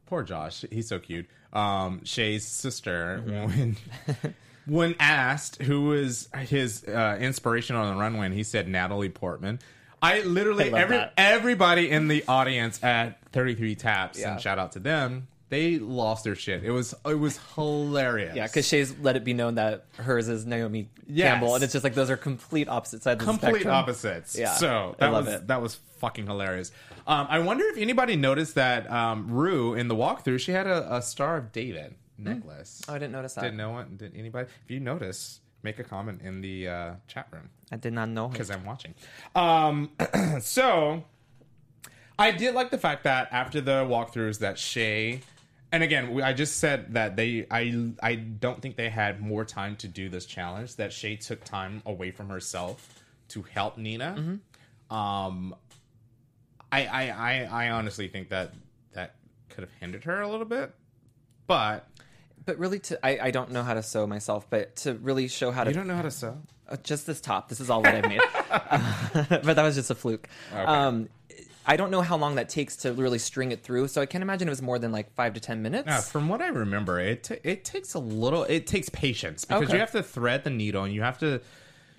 [0.05, 1.27] poor Josh, he's so cute.
[1.51, 3.75] Um, Shea's sister when
[4.65, 9.59] when asked who was his uh, inspiration on the runway, and he said Natalie Portman.
[10.01, 11.13] I literally I every that.
[11.17, 14.31] everybody in the audience at 33 Taps Yeah.
[14.33, 15.27] and shout out to them.
[15.53, 16.63] They lost their shit.
[16.63, 18.35] It was it was hilarious.
[18.35, 21.27] Yeah, because Shea's let it be known that hers is Naomi Yes.
[21.33, 23.75] Campbell, and it's just like those are complete opposite sides of the complete spectrum.
[23.75, 24.35] opposites.
[24.35, 25.47] Yeah, So I that love was it.
[25.47, 26.71] that was fucking hilarious.
[27.05, 30.95] Um, I wonder if anybody noticed that um, Ru in the walkthrough she had a,
[30.95, 32.81] a Star of David necklace.
[32.87, 33.41] Oh, I didn't notice that.
[33.43, 33.95] Did no one?
[33.97, 34.49] Did anybody?
[34.65, 38.27] If you notice, make a comment in the uh, chat room I did not know.
[38.27, 38.95] because I'm watching.
[39.35, 39.91] Um,
[40.41, 41.03] so
[42.17, 45.21] I did like the fact that after the walkthroughs that Shea.
[45.73, 49.43] And again, we- I just said that they, I, I don't think they had more
[49.43, 50.75] time to do this challenge.
[50.77, 54.15] That Shea took time away from herself to help Nina.
[54.17, 54.95] Mm-hmm.
[54.95, 55.55] Um,
[56.71, 58.53] I, I, I, I honestly think that
[58.93, 59.15] that
[59.49, 60.73] could have hindered her a little bit,
[61.47, 61.87] but
[62.45, 65.49] But really, to I, I don't know how to sew myself, but to really show
[65.51, 66.37] how to you don't know how to sew.
[66.69, 67.49] uh, just this top.
[67.49, 68.21] This is all that I made,
[69.43, 70.27] but that was just a fluke.
[70.53, 71.09] Um,
[71.65, 74.21] I don't know how long that takes to really string it through, so I can't
[74.21, 76.09] imagine it was more than like five to ten minutes.
[76.11, 78.43] From what I remember, it ta it takes a little.
[78.43, 79.73] It takes patience because Okay.
[79.73, 81.41] you have to thread the needle and you have to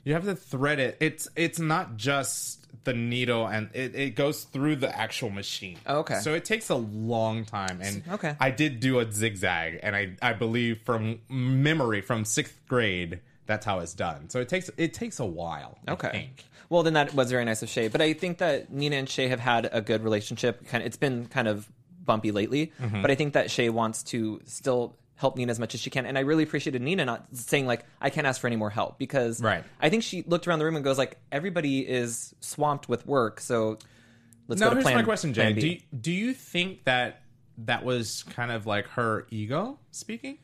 [0.04, 0.96] you have to thread it.
[1.00, 5.78] It's it's not just the needle and it, it goes through the actual machine.
[5.86, 6.18] Oh, okay.
[6.20, 7.78] So it takes a long time.
[7.80, 8.36] And Okay.
[8.40, 13.64] I did do a zigzag, and I I believe from memory from sixth grade that's
[13.66, 14.28] how it's done.
[14.28, 15.78] So it takes it takes a while.
[15.88, 16.30] I Okay.
[16.74, 17.86] Well, then that was very nice of Shea.
[17.88, 20.66] But I think that Nina and Shea have had a good relationship.
[20.66, 21.70] Kind of, it's been kind of
[22.04, 23.00] bumpy lately, Mm-hmm.
[23.00, 26.04] but I think that Shea wants to still help Nina as much as she can.
[26.06, 28.98] And I really appreciated Nina not saying like, "I can't ask for any more help,"
[28.98, 29.62] because Right.
[29.80, 33.40] I think she looked around the room and goes like, "Everybody is swamped with work,
[33.40, 33.78] so
[34.48, 35.52] let's Now go to here's plan." my question, Jay.
[35.52, 37.22] B." Do you, do you think that
[37.58, 40.38] that was kind of like her ego speaking?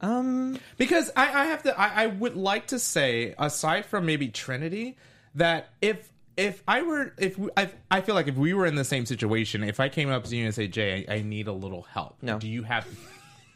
[0.00, 4.28] um, Because I, I have to, I, I would like to say, aside from maybe
[4.28, 4.96] Trinity,
[5.36, 8.74] that if if I were, if we, I, I feel like if we were in
[8.74, 11.46] the same situation, if I came up to you and say, Jay, I, I need
[11.48, 12.18] a little help.
[12.20, 12.38] No.
[12.38, 12.86] Do you have?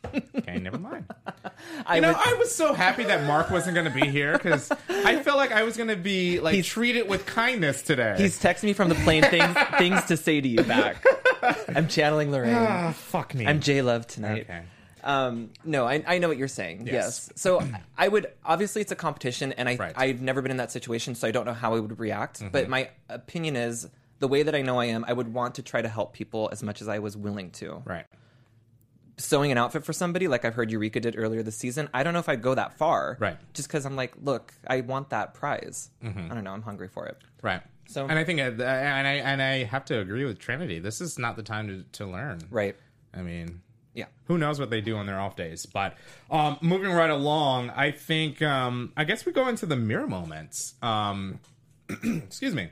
[0.34, 1.04] okay, never mind.
[1.84, 4.32] I You know, would- I was so happy that Mark wasn't going to be here
[4.32, 8.14] because I felt like I was going to be like He's- treated with kindness today.
[8.16, 11.04] He's texting me from the plane things things to say to you back.
[11.76, 12.54] I'm channeling Lorraine.
[12.54, 13.46] ah, fuck me.
[13.46, 14.42] I'm J Love tonight.
[14.48, 14.62] Okay.
[15.02, 16.86] Um, no, I, I know what you're saying.
[16.86, 16.92] Yes.
[16.94, 17.30] Yes.
[17.36, 17.62] So
[17.96, 19.92] I would obviously it's a competition, and I Right.
[19.96, 22.40] I've never been in that situation, so I don't know how I would react.
[22.52, 22.70] But Mm-hmm.
[22.70, 25.80] my opinion is the way that I know I am, I would want to try
[25.80, 27.82] to help people as much as I was willing to.
[27.84, 28.06] Right.
[29.16, 32.14] Sewing an outfit for somebody, like I've heard Eureka did earlier this season, I don't
[32.14, 33.18] know if I'd go that far.
[33.20, 33.34] Right.
[33.34, 33.44] Mm-hmm.
[33.52, 35.90] Just because I'm like, look, I want that prize.
[36.02, 36.52] I don't know.
[36.52, 37.18] I'm hungry for it.
[37.42, 37.60] Right.
[37.86, 40.78] So- and I think, uh, and I and I have to agree with Trinity.
[40.78, 42.40] This is not the time to, to learn.
[42.50, 42.76] Right.
[43.12, 43.60] I mean,
[43.94, 44.06] Yeah.
[44.26, 45.66] who knows what they do on their off days?
[45.66, 45.96] But
[46.30, 50.74] um, moving right along, I think um, I guess we go into the mirror moments.
[50.82, 51.40] Um,
[51.88, 52.70] excuse me.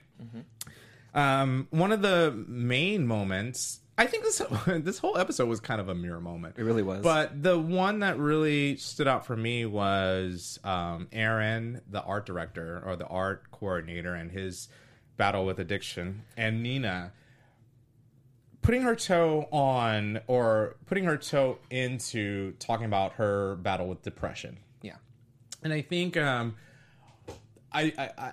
[1.14, 3.80] Um, one of the main moments.
[3.96, 6.54] I think this this whole episode was kind of a mirror moment.
[6.56, 7.02] It really was.
[7.02, 12.80] But the one that really stood out for me was um, Aaron, the art director
[12.86, 14.68] or the art coordinator, and his
[15.16, 17.12] battle with addiction, and Nina
[18.68, 24.58] putting her toe on or putting her toe into talking about her battle with depression.
[24.82, 24.96] Yeah.
[25.62, 26.54] And I think um,
[27.72, 28.32] I, I I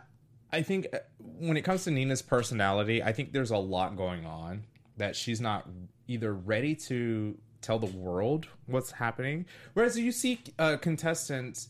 [0.51, 0.97] I think uh,
[1.39, 4.65] when it comes to Nina's personality, I think there's a lot going on
[4.97, 5.69] that she's not
[6.09, 9.45] either ready to tell the world what's happening.
[9.73, 11.69] Whereas you see uh, contestants,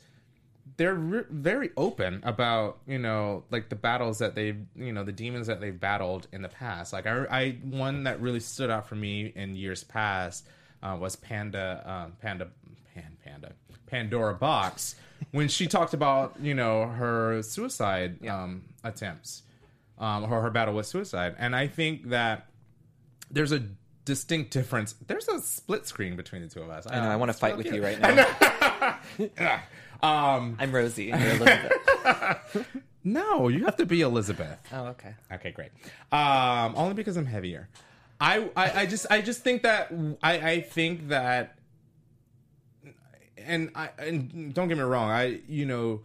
[0.77, 5.11] they're re- very open about you know like the battles that they've you know the
[5.11, 6.93] demons that they've battled in the past.
[6.93, 10.45] Like I, I one that really stood out for me in years past
[10.83, 12.47] uh, was Panda um, Panda
[12.93, 13.53] Pan, Panda
[13.88, 14.95] Pandora Boxx
[15.31, 19.43] when she talked about you know her suicide um, attempts
[19.97, 22.47] um, or her battle with suicide, and I think that
[23.31, 23.63] there's a
[24.03, 24.93] distinct difference.
[25.07, 26.85] There's a split screen between the two of us.
[26.89, 27.09] I know.
[27.09, 28.99] I want to fight with you right now.
[30.05, 31.11] Um, I'm Rosie.
[31.11, 32.67] And you're Elizabeth.
[33.03, 34.59] no, you have to be Elizabeth.
[34.73, 35.15] oh, okay.
[35.31, 35.71] Okay, great.
[36.11, 37.69] Um, only because I'm heavier.
[38.21, 39.91] I, I, I just I just think that
[40.21, 41.57] I, I think that
[43.37, 46.01] and I and don't get me wrong, I you know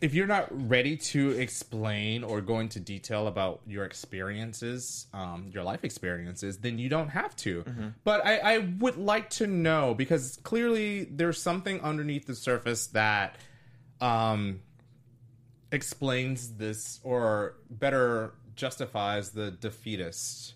[0.00, 5.64] if you're not ready to explain or go into detail about your experiences, um, your
[5.64, 7.64] life experiences, then you don't have to.
[8.04, 13.36] But I, I would like to know because clearly there's something underneath the surface that
[14.00, 14.60] um,
[15.72, 20.54] explains this or better justifies the defeatist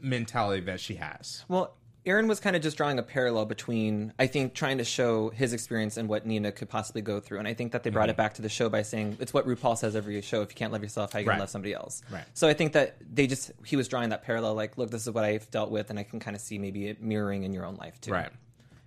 [0.00, 1.44] mentality that she has.
[1.48, 5.28] Well, Aaron was kind of just drawing a parallel between, I think, trying to show
[5.30, 7.38] his experience and what Nina could possibly go through.
[7.38, 9.46] And I think that they brought it back to the show by saying it's what
[9.46, 11.34] RuPaul says every show: if you can't love yourself, how you Right.
[11.34, 12.02] gonna love somebody else?
[12.10, 12.24] Right.
[12.34, 15.12] So I think that they just he was drawing that parallel, like, look, this is
[15.12, 17.64] what I've dealt with, and I can kind of see maybe it mirroring in your
[17.64, 18.10] own life too.
[18.12, 18.30] Right.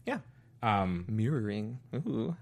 [0.06, 0.20] Yeah.
[0.62, 1.80] Um, Mirroring.
[1.96, 2.36] Ooh.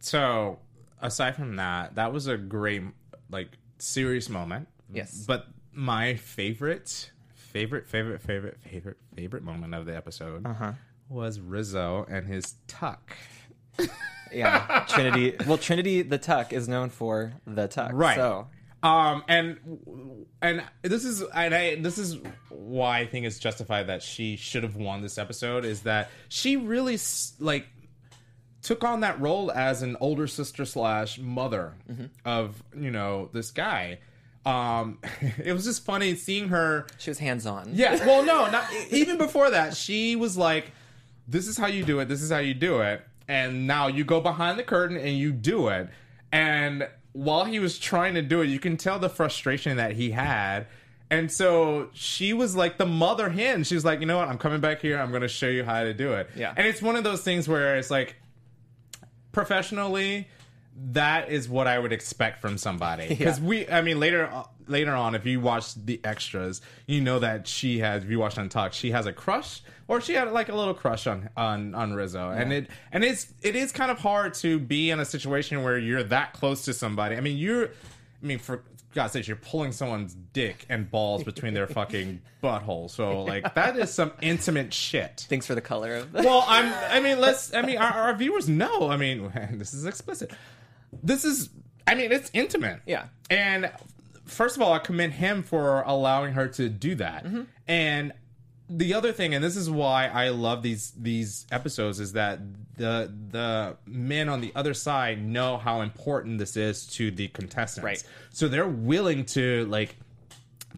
[0.00, 0.58] so
[1.00, 2.82] aside from that, that was a great
[3.30, 4.68] like serious moment.
[4.92, 5.24] Yes.
[5.26, 7.10] But my favorite,
[7.52, 10.72] favorite, favorite, favorite, favorite, favorite moment of the episode Uh-huh.
[11.08, 13.16] was Rizzo and his tuck.
[14.32, 14.84] Yeah.
[14.88, 15.36] Trinity.
[15.46, 17.92] Well, Trinity the Tuck is known for the Tuck.
[17.94, 18.16] Right.
[18.16, 18.48] So
[18.82, 19.58] Um, and
[20.42, 22.18] and this is and I this is
[22.50, 26.56] why I think it's justified that she should have won this episode is that she
[26.56, 26.98] really
[27.40, 27.66] like
[28.60, 31.74] took on that role as an older sister slash mother
[32.24, 33.98] of you know this guy.
[34.48, 34.98] Um,
[35.44, 36.86] it was just funny seeing her.
[36.98, 37.70] she was hands on.
[37.74, 39.76] Yeah, well, no, not even before that.
[39.76, 40.72] She was like,
[41.26, 42.06] "This is how you do it.
[42.08, 45.32] This is how you do it." And now you go behind the curtain and you
[45.32, 45.88] do it.
[46.32, 50.12] And while he was trying to do it, you can tell the frustration that he
[50.12, 50.66] had.
[51.10, 53.64] And so she was like the mother hen.
[53.64, 54.28] She was like, "You know what?
[54.28, 54.98] I'm coming back here.
[54.98, 56.54] I'm going to show you how to do it." Yeah.
[56.56, 58.16] And it's one of those things where it's like
[59.32, 60.26] professionally
[60.92, 64.92] that is what I would expect from somebody because we I mean later uh, later
[64.94, 68.48] on if you watch the extras you know that she has if you watch on
[68.48, 71.94] talk she has a crush or she had like a little crush on on on
[71.94, 75.62] Rizzo and it and it's it is kind of hard to be in a situation
[75.62, 78.62] where you're that close to somebody I mean you're I mean for
[78.94, 83.76] God's sake you're pulling someone's dick and balls between their fucking buttholes so like that
[83.76, 86.72] is some intimate shit Thanks for the color of the well, I'm.
[86.90, 87.54] I mean, let's.
[87.54, 88.88] I mean, our, our viewers know.
[88.88, 90.30] I mean, this is explicit.
[91.02, 91.50] This is.
[91.86, 92.80] I mean, it's intimate.
[92.86, 93.06] Yeah.
[93.30, 93.70] And
[94.26, 97.24] first of all, I commend him for allowing her to do that.
[97.24, 97.42] Mm-hmm.
[97.66, 98.12] And
[98.70, 102.40] the other thing, and this is why I love these these episodes, is that
[102.76, 107.84] the the men on the other side know how important this is to the contestants.
[107.84, 108.04] Right.
[108.30, 109.96] So they're willing to like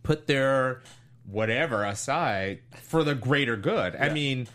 [0.03, 0.83] put their
[1.27, 3.97] whatever aside for the greater good.
[3.97, 4.49] I mean,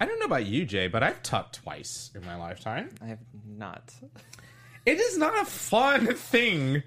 [0.00, 2.90] I don't know about you, Jay, but I've tucked twice in my lifetime.
[3.02, 3.92] I have not.
[4.88, 6.82] It is not a fun thing.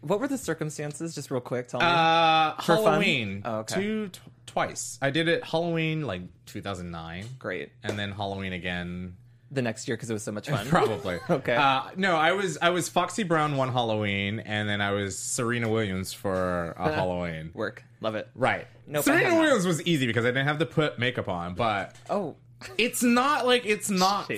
[0.00, 1.14] What were the circumstances?
[1.14, 1.86] Just real quick, tell me.
[1.86, 3.42] Uh, For fun?
[3.44, 3.74] Oh, okay.
[3.74, 4.98] Two, t- twice.
[5.02, 7.70] I did it Halloween like 2009, Great.
[7.82, 9.16] and then Halloween again.
[9.50, 10.66] The next year because it was so much fun.
[10.68, 11.18] Probably.
[11.30, 11.54] Okay.
[11.56, 15.68] Uh, no, I was I was Foxy Brown one Halloween, and then I was Serena
[15.68, 17.50] Williams for a Halloween.
[17.54, 17.82] Work.
[18.00, 18.28] Love it.
[18.34, 18.66] Right.
[18.86, 19.34] Nope, Serena.
[19.36, 22.36] Williams was easy because I didn't have to put makeup on, but Oh,
[22.76, 24.28] it's not like it's not.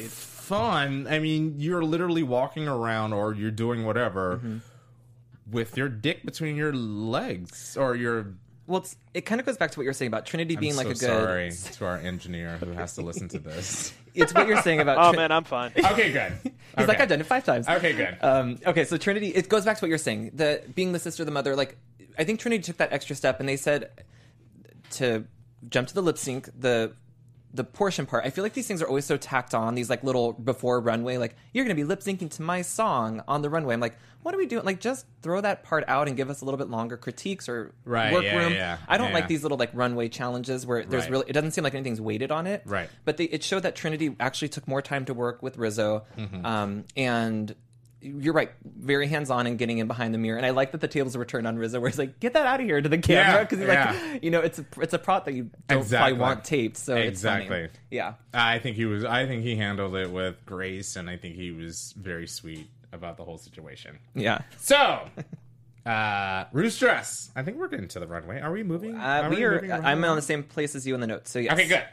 [0.50, 1.06] Fun.
[1.08, 4.58] I mean, you're literally walking around or you're doing whatever Mm-hmm.
[5.50, 8.34] with your dick between your legs or your.
[8.66, 10.76] well, it's, it kind of goes back to what you're saying about Trinity being I'm
[10.84, 11.52] like so a good.
[11.54, 13.94] sorry to our engineer who has to listen to this.
[14.12, 14.98] It's what you're saying about.
[14.98, 15.70] Oh Trin- man, I'm fine.
[15.92, 16.32] Okay, good.
[16.76, 17.68] He's like, I've done it five times.
[17.68, 18.18] Okay, good.
[18.20, 20.32] Um, okay, so Trinity, it goes back to what you're saying.
[20.34, 21.54] The being the sister, the mother.
[21.54, 21.76] Like,
[22.18, 23.90] I think Trinity took that extra step, and they said
[24.98, 25.26] to
[25.68, 26.48] jump to the lip sync.
[26.58, 26.92] The
[27.52, 28.24] the portion part.
[28.24, 29.74] I feel like these things are always so tacked on.
[29.74, 33.42] These like little before runway, like you're to be lip syncing to my song on
[33.42, 33.74] the runway.
[33.74, 34.64] I'm like, what are we doing?
[34.66, 37.72] Like, just throw that part out and give us a little bit longer critiques or
[37.86, 38.52] Right, work yeah, room.
[38.52, 39.14] yeah, I don't yeah.
[39.14, 41.10] like these little like runway challenges where there's Right.
[41.10, 42.62] really it doesn't seem like anything's weighted on it.
[42.66, 42.88] Right.
[43.04, 46.44] But they, it showed that Trinity actually took more time to work with Rizzo, Mm-hmm.
[46.46, 47.54] um, and
[48.02, 50.36] you're right, very hands on and getting in behind the mirror.
[50.36, 52.46] And I like that the tables were turned on Rizzo, where he's like, "Get that
[52.46, 54.10] out of here" to the camera Yeah, because he's yeah.
[54.12, 56.16] like, you know, it's a it's a prop that you don't Exactly.
[56.16, 57.56] probably want taped, so Exactly.
[57.58, 57.84] it's funny.
[57.90, 59.04] Yeah, I think he was.
[59.04, 63.16] I think he handled it with grace, and I think he was very sweet about
[63.16, 63.98] the whole situation.
[64.14, 64.40] yeah.
[64.58, 65.02] So,
[65.86, 67.30] uh, Ru's dress.
[67.36, 68.40] I think we're getting to the runway.
[68.40, 68.96] Are we moving?
[68.96, 69.54] Uh, Are we are.
[69.56, 71.30] moving I'm on the same place as you in the notes.
[71.30, 71.52] So yes.
[71.52, 71.84] Okay, good.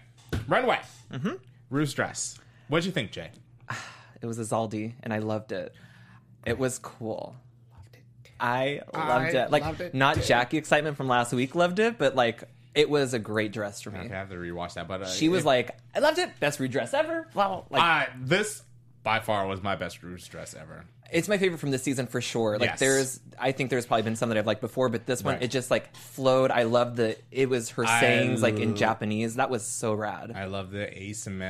[0.48, 0.80] Runway.
[1.12, 1.34] Mm-hmm.
[1.70, 2.38] Ru's dress.
[2.70, 3.30] What'd you think, Jay?
[4.20, 5.76] It was a Zaldy, and I loved it.
[6.48, 7.36] It was cool.
[8.40, 9.52] I loved I it.
[9.52, 10.22] Like loved it Like not too.
[10.22, 12.44] Jackie excitement from last week loved it, but like
[12.76, 14.00] it was a great dress for me.
[14.00, 16.40] Okay, I have to rewatch that, but uh, She was it- like, I loved it.
[16.40, 17.28] Best redress ever.
[17.34, 17.66] Wow.
[17.72, 18.62] Like, uh, this
[19.04, 20.86] by far was my best Ru's dress ever.
[21.12, 22.58] It's my favorite from this season for sure.
[22.58, 22.80] Like Yes.
[22.80, 25.44] there's, I think there's probably been some that I've liked before, but this one Right.
[25.44, 26.52] it just like flowed.
[26.52, 29.36] I love the it was her I sayings like in Japanese.
[29.36, 30.32] That was so rad.
[30.36, 30.88] I love the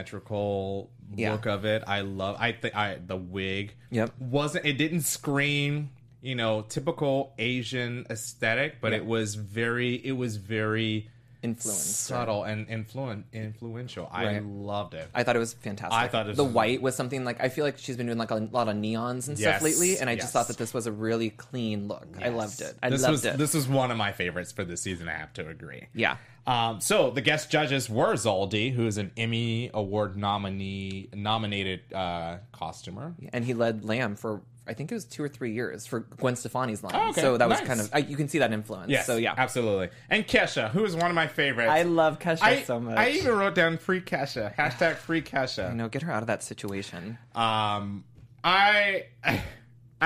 [0.01, 1.31] asymmetrical Yeah.
[1.33, 1.83] look of it.
[1.87, 2.37] I love.
[2.39, 3.73] I think I the wig.
[3.91, 4.13] Yep.
[4.19, 4.73] Wasn't it?
[4.73, 5.89] Didn't scream.
[6.21, 9.01] You know, typical Asian aesthetic, but Yep.
[9.01, 9.95] it was very.
[9.95, 11.09] It was very
[11.43, 11.79] Influence.
[11.79, 14.09] subtle and influen- influential.
[14.11, 14.43] I Right.
[14.45, 15.07] loved it.
[15.13, 15.93] I thought it was fantastic.
[15.97, 18.17] I thought it was- the white was something like I feel like she's been doing
[18.17, 20.23] like a lot of neons and Yes, stuff lately, and I yes.
[20.23, 22.07] just thought that this was a really clean look.
[22.21, 22.75] I loved it.
[22.81, 23.37] I this loved was it.
[23.37, 25.07] this was one of my favorites for this season.
[25.07, 25.87] I have to agree.
[25.93, 26.17] yeah.
[26.47, 32.37] Um, so the guest judges were Zaldy, who is an Emmy Award nominee nominated uh,
[32.53, 33.15] costumer.
[33.33, 36.35] and he led Lamb for I think it was two or three years for Gwen
[36.35, 36.93] Stefani's line.
[36.95, 37.21] Oh, okay.
[37.21, 37.67] So that was Nice.
[37.67, 38.89] kind of I, you can see that influence.
[38.89, 39.89] Yes, So yeah, absolutely.
[40.09, 41.71] And Kesha, who is one of my favorites.
[41.71, 42.97] I love Kesha I, so much.
[42.97, 44.53] I even wrote down free Kesha.
[44.55, 45.69] Hashtag free Kesha.
[45.69, 47.17] you know, get her out of that situation.
[47.35, 48.03] Um,
[48.43, 49.41] I I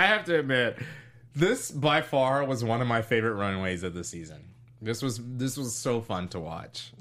[0.05, 0.77] have to admit,
[1.35, 4.49] this by far was one of my favorite runways of the season.
[4.81, 6.91] This was this was so fun to watch.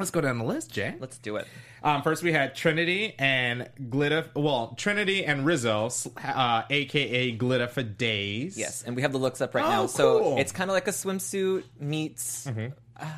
[0.00, 0.94] Let's go down the list, Jay.
[0.98, 1.46] Let's do it.
[1.84, 4.34] Um, first, we had Trinity and Glitta.
[4.34, 5.90] Well, Trinity and Rizzo,
[6.24, 8.58] uh, aka Glitta for Days.
[8.58, 9.86] Yes, and we have the looks up right Oh, now.
[9.86, 12.46] So it's kind of like a swimsuit meets.
[12.46, 12.68] Mm-hmm.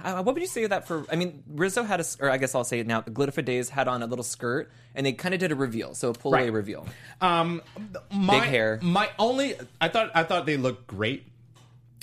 [0.04, 1.04] Uh, what would you say that for?
[1.10, 3.00] I mean, Rizzo had a, or I guess I'll say it now.
[3.00, 5.94] Glitter for Days had on a little skirt, and they kind of did a reveal,
[5.94, 6.52] so a pull away Right.
[6.52, 6.86] reveal.
[7.20, 7.62] Um,
[8.12, 8.78] my, Big hair.
[8.80, 11.26] My only, I thought, I thought they looked great.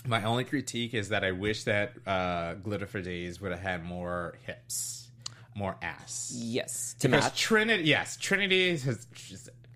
[0.08, 3.84] My only critique is that I wish that uh, Glitter for Days would have had
[3.84, 5.10] more hips,
[5.56, 6.32] more ass.
[6.36, 7.40] Yes, to Because match.
[7.42, 9.06] Trinity, yes, Trinity has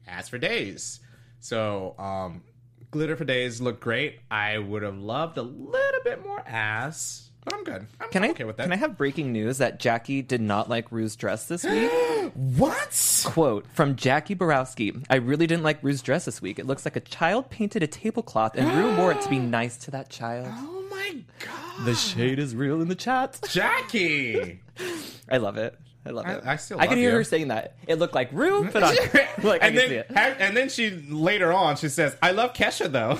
[0.07, 0.99] ass for days.
[1.39, 2.43] So, um,
[2.91, 4.19] Glitter for Days looked great.
[4.31, 7.87] I would have loved a little bit more ass, but I'm good.
[7.99, 8.63] I'm Can I okay with that.
[8.63, 11.91] Can I have breaking news that Jackie did not like Ru's dress this week?
[12.33, 13.21] what?
[13.25, 16.59] Quote from Jackie Borowski: "I really didn't like Ru's dress this week.
[16.59, 19.77] It looks like a child painted a tablecloth, and Ru wore it to be nice
[19.77, 23.39] to that child." Oh my god, The shade is real in the chat.
[23.49, 24.59] Jackie.
[25.29, 25.77] I love it.
[26.05, 26.43] I love it.
[26.45, 27.15] I still I can hear you.
[27.15, 27.75] her saying that.
[27.87, 28.93] It looked like Ru put on.
[29.43, 30.35] like I and can see then it.
[30.39, 33.19] and then she later on she says, "I love Kesha though."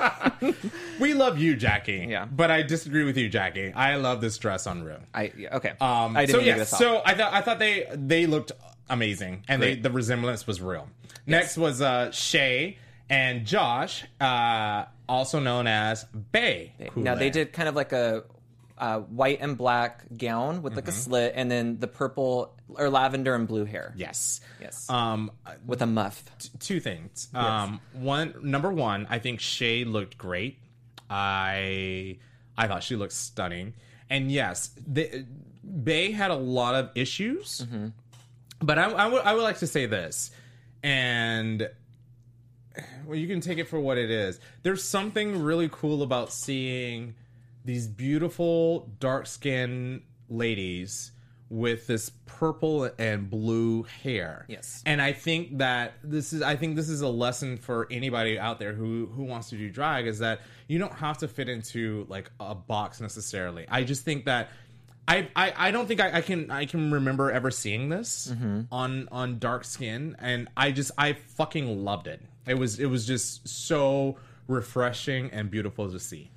[1.00, 2.06] we love you, Jackie.
[2.08, 2.26] Yeah.
[2.26, 3.72] but I disagree with you, Jackie.
[3.72, 4.96] I love this dress on Ru.
[5.14, 5.70] I yeah, okay.
[5.80, 6.78] Um, I didn't so yeah, get us off.
[6.78, 8.52] so I thought I thought they they looked
[8.88, 10.88] amazing, and they the resemblance was real.
[11.26, 12.78] Next was uh, Shea
[13.10, 16.74] and Josh, uh, also known as Bay.
[16.96, 18.24] now they did kind of like a
[18.78, 20.90] uh, white and black gown with like Mm-hmm.
[20.90, 23.92] a slit, and then the purple or lavender and blue hair.
[23.96, 24.88] yes, Yes.
[24.88, 25.30] Um,
[25.66, 26.24] with a muff.
[26.60, 27.28] two things.
[27.34, 30.58] Um, one, number one, I think Shea looked great.
[31.10, 32.18] I
[32.56, 33.74] I thought she looked stunning,
[34.10, 35.24] and yes, the,
[35.84, 37.64] Bay had a lot of issues,
[38.60, 40.30] but I, I would I would like to say this,
[40.82, 41.68] and
[43.06, 44.38] well, you can take it for what it is.
[44.62, 47.14] There's something really cool about seeing
[47.68, 50.00] these beautiful dark skinned
[50.30, 51.12] ladies
[51.50, 54.46] with this purple and blue hair.
[54.48, 54.82] Yes.
[54.86, 58.58] And I think that this is I think this is a lesson for anybody out
[58.58, 62.06] there who who wants to do drag is that you don't have to fit into
[62.08, 63.66] like a box necessarily.
[63.68, 64.48] I just think that
[65.06, 68.62] I, I, I don't think I, I can I can remember ever seeing this mm-hmm.
[68.72, 72.22] on on dark skin and I just I fucking loved it.
[72.46, 76.30] It was it was just so refreshing and beautiful to see.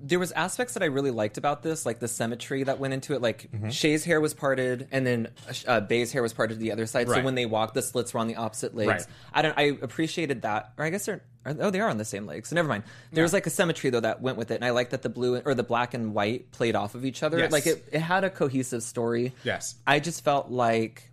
[0.00, 3.14] There was aspects that I really liked about this, like the symmetry that went into
[3.14, 3.22] it.
[3.22, 3.70] Like Mm-hmm.
[3.70, 5.28] Shea's hair was parted, and then
[5.66, 7.08] uh, Bay's hair was parted to the other side.
[7.08, 8.88] So when they walked, the slits were on the opposite legs.
[8.88, 9.04] Right.
[9.32, 9.58] I don't.
[9.58, 11.22] I appreciated that, or I guess they're.
[11.44, 12.48] Are, oh, they are on the same legs.
[12.50, 12.84] So never mind.
[13.12, 15.08] There was like a symmetry though that went with it, and I like that the
[15.08, 17.38] blue or the black and white played off of each other.
[17.38, 17.50] Yes.
[17.52, 19.32] Like it, it had a cohesive story.
[19.44, 19.76] Yes.
[19.86, 21.10] I just felt like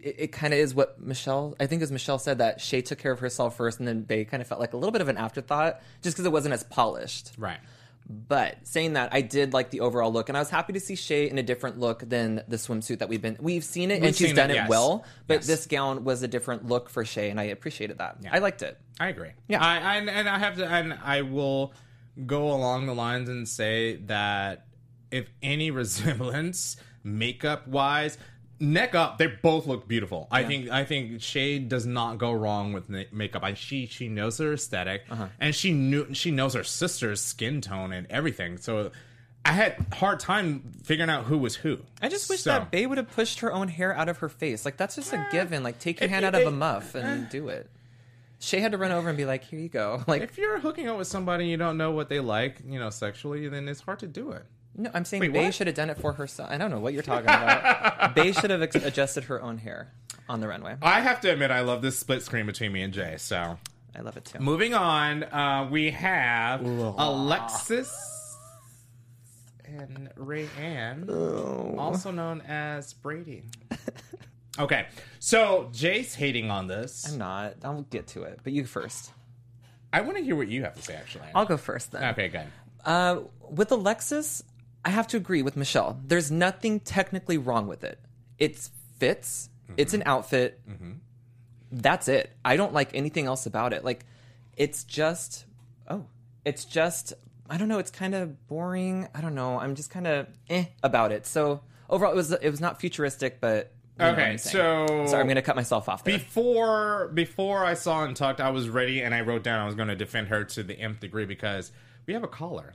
[0.00, 2.98] it, it kind of is what Michelle, I think as Michelle said, that Shea took
[2.98, 5.08] care of herself first, and then Bay kind of felt like a little bit of
[5.08, 7.32] an afterthought, just because it wasn't as polished.
[7.36, 7.58] Right.
[8.08, 10.94] But saying that, I did like the overall look, and I was happy to see
[10.94, 13.36] Shea in a different look than the swimsuit that we've been.
[13.40, 14.68] We've seen it, We've and she's done it, it, yes.
[14.68, 15.04] well.
[15.26, 15.46] But Yes.
[15.48, 18.18] this gown was a different look for Shea, and I appreciated that.
[18.30, 18.78] I liked it.
[19.00, 19.30] I agree.
[19.48, 19.60] Yeah.
[19.62, 21.74] I, I and I have to and I will
[22.24, 24.66] go along the lines and say that
[25.10, 25.70] if any
[26.16, 28.18] resemblance makeup wise
[28.58, 32.72] neck up they both look beautiful i think i think Shea does not go wrong
[32.72, 35.26] with ma- makeup I, she she knows her esthetic Uh-huh.
[35.38, 38.90] and she knew she knows her sister's skin tone and everything so
[39.44, 42.86] i had hard time figuring out who was who I just wish So- that Bay
[42.86, 44.64] would have pushed her own hair out of her face.
[44.64, 45.62] Like that's just a given.
[45.62, 47.70] Like take your hand out of a muff and do it.
[48.38, 50.88] Shea had to run over and be like, "Here you go." Like if you're hooking
[50.88, 53.80] up with somebody and you don't know what they like you know sexually then it's
[53.80, 54.44] hard to do it
[54.78, 55.54] No, I'm saying Wait, Bay what?
[55.54, 56.50] should have done it for herself.
[56.50, 58.14] I don't know what you're talking about.
[58.14, 59.92] Bay should have ex- adjusted her own hair
[60.28, 60.76] on the runway.
[60.82, 63.16] I have to admit, I love this split screen between me and Jay.
[63.18, 63.58] So
[63.94, 64.38] I love it too.
[64.38, 68.36] Moving on, uh, we have Alexis
[69.64, 73.44] and Rayanne, also known as Brady.
[74.58, 74.86] okay,
[75.18, 77.10] so Jay's hating on this.
[77.10, 77.54] I'm not.
[77.64, 79.10] I'll get to it, but you first.
[79.92, 81.28] I want to hear what you have to say, actually.
[81.34, 82.04] I'll go first then.
[82.10, 82.46] Okay, good.
[82.84, 83.20] Uh,
[83.50, 84.42] with Alexis,
[84.86, 86.00] I have to agree with Michelle.
[86.06, 87.98] There's nothing technically wrong with it.
[88.38, 88.56] It
[88.98, 89.50] fits.
[89.76, 90.60] It's an outfit.
[91.72, 92.30] That's it.
[92.44, 93.84] I don't like anything else about it.
[93.84, 94.06] Like,
[94.56, 95.44] it's just,
[95.90, 96.06] oh,
[96.44, 97.12] it's just,
[97.50, 97.80] I don't know.
[97.80, 99.08] It's kind of boring.
[99.12, 99.58] I don't know.
[99.58, 101.26] I'm just kind of eh about it.
[101.26, 105.56] So overall, it was it was not futuristic, but Okay, so sorry, I'm gonna cut
[105.56, 106.18] myself off there.
[106.18, 109.88] before before I saw Untucked, I was ready and I wrote down I was going
[109.88, 111.72] to defend her to the nth degree because
[112.06, 112.74] we have a caller.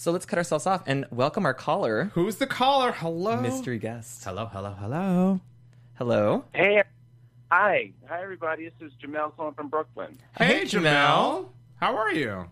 [0.00, 2.90] So let's cut ourselves off and welcome our caller, Who's the caller?
[2.90, 4.24] Hello, mystery guest.
[4.24, 5.40] Hello, hello, hello.
[5.98, 6.44] Hello.
[6.54, 6.82] Hey,
[7.52, 8.64] hi, hi everybody.
[8.64, 10.16] This is Jamel calling from Brooklyn.
[10.38, 10.80] Hey, Hey, Jamel.
[10.80, 11.48] Jamel.
[11.76, 12.46] How are you?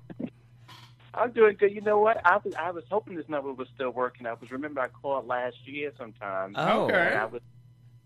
[1.15, 1.73] I'm doing good.
[1.73, 2.21] You know what?
[2.23, 4.27] I was I was hoping this number was still working.
[4.27, 6.53] I was remember I called last year sometime.
[6.55, 6.83] Oh.
[6.85, 6.99] Okay.
[6.99, 7.41] And I was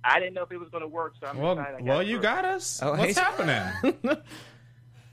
[0.05, 1.14] I didn't know if it was going to work.
[1.20, 1.74] So I'm Well, excited.
[1.74, 2.80] I got well, it you got us.
[2.80, 3.20] Oh, What's hey.
[3.20, 3.97] happening?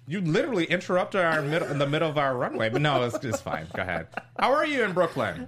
[0.09, 3.43] you literally interrupted our middle in the middle of our runway, but no, it's just
[3.43, 3.67] fine.
[3.75, 4.07] Go ahead.
[4.39, 5.47] How are you in Brooklyn?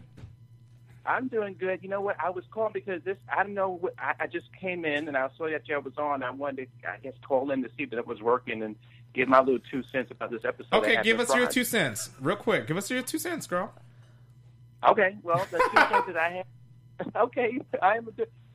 [1.04, 1.80] I'm doing good.
[1.82, 2.16] You know what?
[2.24, 3.18] I was calling because this.
[3.28, 3.80] I don't know.
[3.82, 6.22] What, I, I just came in and I saw that you was on.
[6.22, 8.76] I wanted to, I guess, call in to see that it was working and
[9.16, 10.76] give my little two cents about this episode.
[10.76, 12.68] Okay, give us your two cents, real quick.
[12.68, 13.74] Give us your two cents, girl.
[14.88, 16.46] Okay, well, the two cents that I have.
[17.16, 18.08] Okay, I am.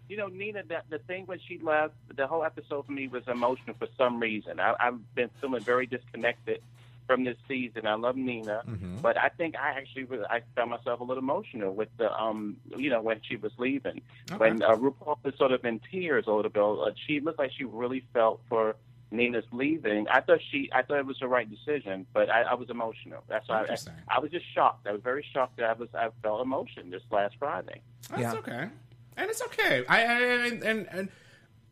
[0.07, 2.93] A good- You know, Nina, the, the thing when she left, the whole episode for
[2.93, 4.61] me was emotional for some reason.
[4.61, 6.61] I, I've been feeling very disconnected
[7.07, 7.87] from this season.
[7.87, 9.01] I love Nina, Mhm.
[9.01, 12.57] but I think I actually was, I found myself a little emotional with the um,
[12.77, 14.01] you know, when she was leaving.
[14.33, 14.39] Okay.
[14.39, 17.53] When uh, RuPaul was sort of in tears a little bit, uh, she looked like
[17.57, 18.75] she really felt for
[19.13, 20.09] Nina's leaving.
[20.09, 23.23] I thought she, I thought it was the right decision, but I, I was emotional.
[23.29, 24.89] That's why I, I was just shocked.
[24.89, 27.83] I was very shocked that I was, I felt emotion this last Friday.
[28.11, 28.33] That's Yeah.
[28.35, 28.69] okay,
[29.17, 29.85] and it's okay.
[29.89, 31.09] I, I and, and and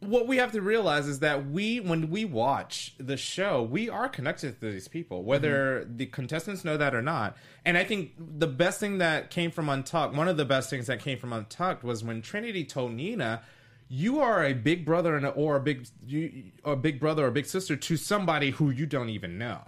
[0.06, 4.08] what we have to realize is that we, when we watch the show, we are
[4.08, 5.96] connected to these people, whether mm-hmm.
[5.96, 7.36] the contestants know that or not.
[7.64, 10.86] And I think the best thing that came from Untucked, one of the best things
[10.86, 13.42] that came from Untucked, was when Trinity told Nina.
[13.86, 17.24] You are a big brother and a, or a big you, or a big brother
[17.24, 19.60] or a big sister to somebody who you don't even know.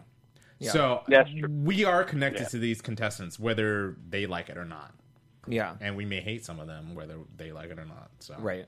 [0.58, 1.48] So That's true.
[1.50, 2.48] we are connected Yeah.
[2.48, 4.94] to these contestants, whether they like it or not
[5.46, 5.76] Yeah.
[5.80, 8.10] and we may hate some of them whether they like it or not.
[8.20, 8.66] So Right.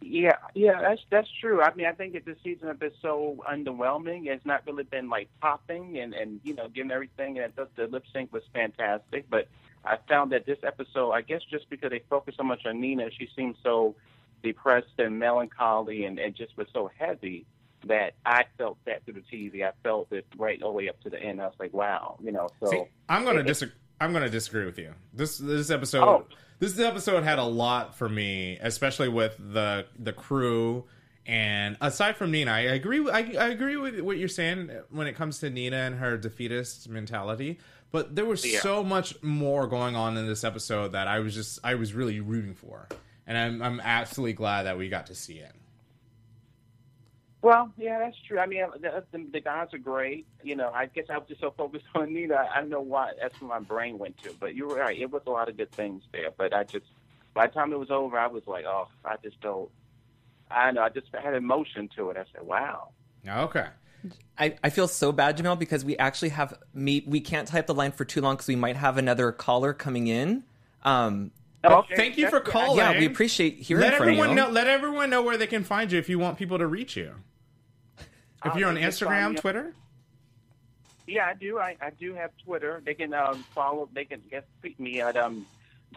[0.00, 1.60] Yeah, yeah, that's that's true.
[1.60, 4.26] I mean, I think that this season has been so underwhelming.
[4.26, 7.40] It's not really been like popping and and you know giving everything.
[7.40, 9.48] And the, the lip sync was fantastic, but
[9.84, 13.10] I found that this episode, I guess, just because they focused so much on Nina,
[13.10, 13.96] she seemed so
[14.44, 17.44] depressed and melancholy, and and just was so heavy
[17.86, 19.66] that I felt that through the TV.
[19.66, 21.42] I felt it right all the way up to the end.
[21.42, 22.48] I was like, wow, you know.
[22.60, 23.74] So See, I'm gonna it- disagree.
[24.00, 24.92] I'm gonna disagree with you.
[25.12, 26.26] This this episode Oh.
[26.58, 30.84] this episode had a lot for me, especially with the the crew.
[31.26, 33.06] And aside from Nina, I agree.
[33.10, 36.88] I, I agree with what you're saying when it comes to Nina and her defeatist
[36.88, 37.58] mentality.
[37.90, 38.60] But there was Yeah.
[38.60, 42.20] so much more going on in this episode that I was just I was really
[42.20, 42.88] rooting for,
[43.26, 45.52] and I'm I'm absolutely glad that we got to see it.
[47.40, 48.40] Well, yeah, that's true.
[48.40, 50.26] I mean, the, the, the guys are great.
[50.42, 52.48] You know, I guess I was just so focused on Nina.
[52.52, 53.12] I don't know why.
[53.20, 54.34] That's where my brain went to.
[54.40, 54.98] But you're right.
[54.98, 56.30] It was a lot of good things there.
[56.36, 56.86] But I just,
[57.34, 59.70] by the time it was over, I was like, oh, I just don't.
[60.50, 60.82] I know.
[60.82, 62.16] I just had emotion to it.
[62.16, 62.88] I said, wow.
[63.26, 63.66] Okay.
[64.38, 67.04] I, I feel so bad, Jamel, because we actually have me.
[67.06, 70.06] We can't type the line for too long because we might have another caller coming
[70.06, 70.44] in.
[70.82, 71.30] Um,
[71.64, 72.78] Okay, Thank you for calling.
[72.78, 74.34] yeah, we appreciate hearing let from everyone you.
[74.36, 76.96] know let everyone know where they can find you if you want people to reach
[76.96, 77.16] you
[78.44, 79.72] if Uh, you're on they instagram twitter
[81.06, 81.58] Yeah, I do.
[81.58, 82.82] I, I do have Twitter.
[82.84, 83.88] They can um, follow.
[83.94, 85.46] They can guess tweet me at um,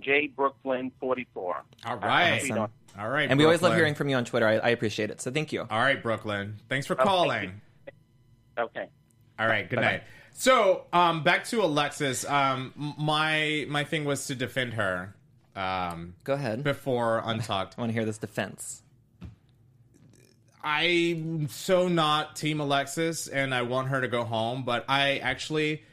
[0.01, 1.25] jbrooklyn44.
[1.35, 4.25] all I right tweet on- all right and we always love hearing from you on
[4.25, 4.47] Twitter.
[4.47, 5.21] I, I appreciate it.
[5.21, 5.67] So thank you.
[5.69, 7.61] all right brooklyn thanks for thank calling
[8.57, 8.87] Okay.
[9.39, 14.35] all right good night so um back to alexis um my my thing was to
[14.35, 15.15] defend her
[15.55, 16.63] um Go ahead.
[16.63, 18.80] before untucked I want to hear this defense.
[20.63, 24.63] I'm so not Team Alexis, and I want her to go home.
[24.63, 25.83] But I actually,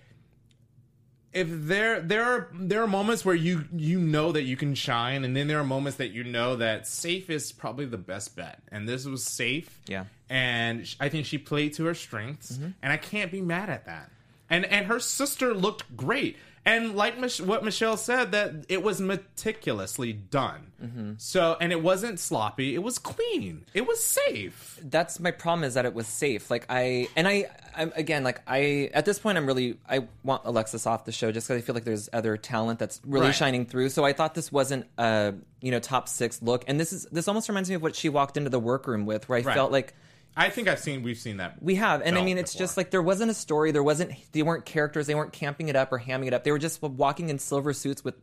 [1.33, 5.25] if there there are there are moments where you you know that you can shine,
[5.25, 8.61] and then there are moments that you know that safe is probably the best bet,
[8.71, 9.81] and this was safe.
[9.87, 10.05] Yeah.
[10.29, 12.71] and I think she played to her strengths, mm-hmm.
[12.83, 14.11] and I can't be mad at that.
[14.51, 16.37] And and her sister looked great.
[16.69, 20.73] And like Mich- what Michelle said, that it was meticulously done.
[20.83, 21.13] Mm-hmm.
[21.19, 22.75] So, and it wasn't sloppy.
[22.75, 23.65] It was clean.
[23.75, 24.79] It was safe.
[24.83, 27.47] that's my problem is that it was safe like i and i
[27.77, 31.33] I'm, again like i at this point i'm really i want alexis off the show
[31.33, 33.35] just because i feel like there's other talent that's really Right.
[33.35, 36.93] shining through so i thought this wasn't a you know top six look and this
[36.93, 39.43] is this almost reminds me of what she walked into the workroom with where i
[39.43, 39.55] Right.
[39.55, 39.95] felt like
[40.37, 41.61] I think I've seen we've seen that.
[41.63, 42.65] we have and i mean it's before.
[42.65, 45.75] just like there wasn't a story there wasn't they weren't characters they weren't camping it
[45.77, 48.15] up or hamming it up they were just walking in silver suits with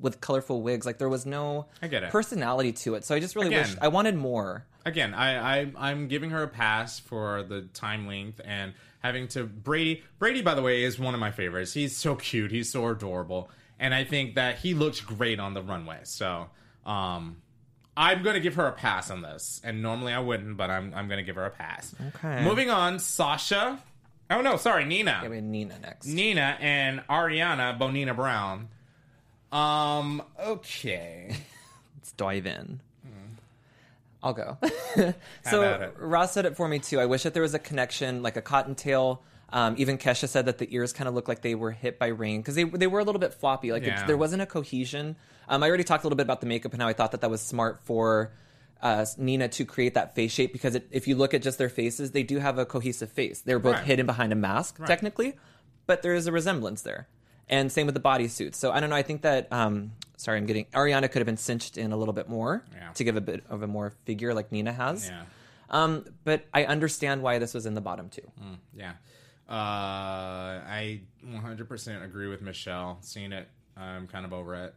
[0.00, 2.10] with colorful wigs like there was no I get it.
[2.10, 3.68] personality to it so i just really Again.
[3.68, 8.06] wish i wanted more again, I, I I'm giving her a pass for the time
[8.06, 10.02] length and having to Brady.
[10.18, 11.72] Brady, by the way, is one of my favorites.
[11.74, 12.50] He's so cute.
[12.50, 16.00] He's so adorable, and I think that he looks great on the runway.
[16.04, 16.48] So,
[16.84, 17.36] um,
[17.98, 19.60] I'm gonna give her a pass on this.
[19.64, 21.94] And normally I wouldn't, but I'm I'm gonna give her a pass.
[22.14, 22.44] Okay.
[22.44, 23.82] Moving on, Sasha.
[24.30, 25.20] Oh no, sorry, Nina.
[25.24, 28.68] i mean nina next Nina and Ariana Bo'nina Brown.
[29.50, 30.22] Um.
[30.40, 31.36] Okay.
[31.96, 32.80] Let's dive in.
[34.22, 34.58] I'll go.
[35.44, 35.92] so.
[35.98, 37.00] Ross said it for me too.
[37.00, 39.22] I wish that there was a connection, like a cottontail.
[39.50, 42.08] Um, even Kesha said that the ears kind of looked like they were hit by
[42.08, 43.72] rain because they they were a little bit floppy.
[43.72, 44.02] Like Yeah.
[44.02, 45.16] it, there wasn't a cohesion.
[45.48, 47.22] Um, I already talked a little bit about the makeup and how I thought that
[47.22, 48.32] that was smart for
[48.82, 51.70] uh, Nina to create that face shape because it, if you look at just their
[51.70, 53.40] faces, they do have a cohesive face.
[53.40, 53.84] They're both Right.
[53.84, 55.36] hidden behind a mask technically,
[55.86, 57.08] but there is a resemblance there.
[57.48, 58.56] And same with the bodysuits.
[58.56, 58.96] So I don't know.
[58.96, 62.12] I think that um, sorry, I'm getting Ariana could have been cinched in a little
[62.12, 62.90] bit more Yeah.
[62.92, 65.08] to give a bit of a more figure like Nina has.
[65.08, 65.22] Yeah.
[65.70, 68.30] Um, but I understand why this was in the bottom two.
[68.74, 68.92] Yeah.
[69.48, 72.98] Uh, I 100% agree with Michelle.
[73.00, 74.74] Seeing it, I'm kind of over it.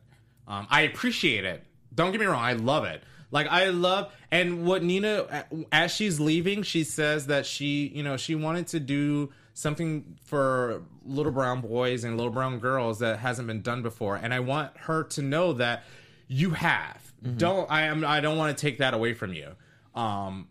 [0.48, 1.64] Um, I appreciate it.
[1.94, 2.42] Don't get me wrong.
[2.42, 3.04] I love it.
[3.32, 8.18] Like I love, and what Nina, as she's leaving, she says that she, you know,
[8.18, 13.48] she wanted to do something for little brown boys and little brown girls that hasn't
[13.48, 15.84] been done before, and I want her to know that
[16.28, 17.14] you have.
[17.38, 19.52] Don't I am I don't want to take that away from you.
[19.96, 20.48] Um,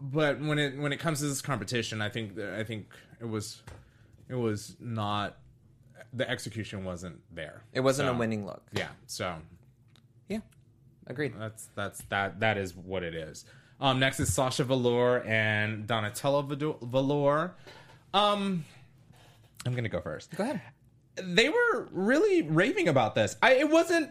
[0.00, 2.86] but when it when it comes to this competition, I think I think
[3.20, 3.62] it was
[4.28, 5.36] it was not
[6.12, 7.62] the execution wasn't there.
[7.72, 8.62] It wasn't So, a winning look.
[8.72, 9.36] Yeah, so
[10.28, 10.40] Yeah,
[11.06, 11.34] agreed.
[11.38, 13.44] that's that's that that is what it is.
[13.80, 17.54] Um, next is Sasha Velour and Donatella Velour.
[18.12, 18.64] Um,
[19.64, 20.34] I'm gonna go first.
[20.34, 20.60] Go ahead.
[21.16, 23.36] They were really raving about this.
[23.42, 24.10] I it wasn't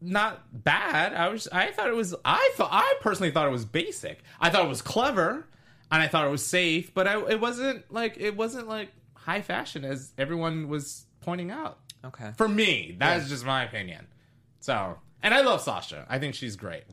[0.00, 1.12] not bad.
[1.14, 4.22] I was I thought it was I thought I personally thought it was basic.
[4.40, 5.46] I thought it was clever
[5.90, 9.42] and I thought it was safe, but I it wasn't like it wasn't like high
[9.42, 11.78] fashion as everyone was pointing out.
[12.04, 12.30] Okay.
[12.36, 14.06] For me, that's just my opinion.
[14.60, 16.06] So, and I love Sasha.
[16.08, 16.84] I think she's great.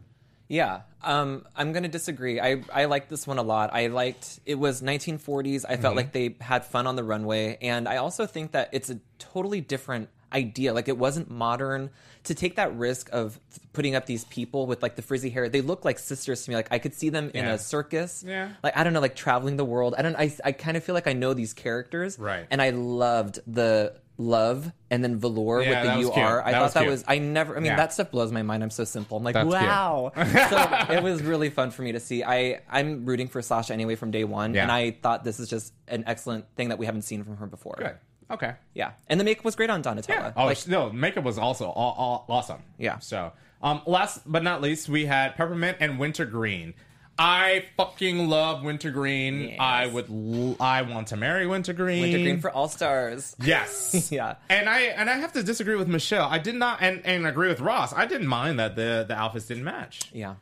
[0.50, 2.40] Yeah, um, I'm going to disagree.
[2.40, 3.72] I I liked this one a lot.
[3.74, 5.66] I liked it was 1940s.
[5.68, 5.82] I Mm-hmm.
[5.82, 9.00] felt like they had fun on the runway, and I also think that it's a
[9.20, 10.74] totally different idea.
[10.74, 11.90] Like it wasn't modern
[12.24, 13.40] to take that risk of
[13.74, 15.50] putting up these people with like the frizzy hair.
[15.50, 16.56] They look like sisters to me.
[16.56, 18.24] Like I could see them in a circus.
[18.26, 18.50] Yeah.
[18.64, 19.96] Like I don't know, like traveling the world.
[19.98, 20.16] I don't.
[20.16, 22.18] I I kind of feel like I know these characters.
[22.20, 22.46] Right.
[22.50, 26.42] And I loved the love and then velour Yeah, with the UR.
[26.46, 26.92] I That thought was that cute.
[26.92, 27.04] was.
[27.08, 27.56] I never.
[27.56, 27.78] I mean, Yeah.
[27.78, 28.62] that stuff blows my mind.
[28.64, 29.18] I'm so simple.
[29.18, 30.12] I'm like, That's wow.
[30.16, 32.24] so it was really fun for me to see.
[32.24, 34.62] I I'm rooting for Sasha anyway from day one, Yeah.
[34.64, 37.48] and I thought this is just an excellent thing that we haven't seen from her
[37.48, 37.76] before.
[37.80, 37.96] Good.
[38.32, 38.54] Okay.
[38.74, 40.08] Yeah, and the makeup was great on Donatella.
[40.10, 40.34] Yeah.
[40.36, 42.62] Oh Like, no, makeup was also all, all, awesome.
[42.78, 43.00] Yeah.
[43.00, 46.74] So, um, last but not least, we had peppermint and wintergreen.
[47.18, 49.42] I fucking love wintergreen.
[49.50, 49.58] Yes.
[49.60, 50.10] I would.
[50.10, 52.02] L- I want to marry wintergreen.
[52.02, 53.36] Wintergreen for all stars.
[53.44, 54.12] Yes.
[54.12, 54.36] Yeah.
[54.50, 56.28] And I and I have to disagree with Michelle.
[56.28, 57.94] I did not and, and agree with Ross.
[57.94, 60.10] I didn't mind that the the outfits didn't match.
[60.12, 60.36] Yeah.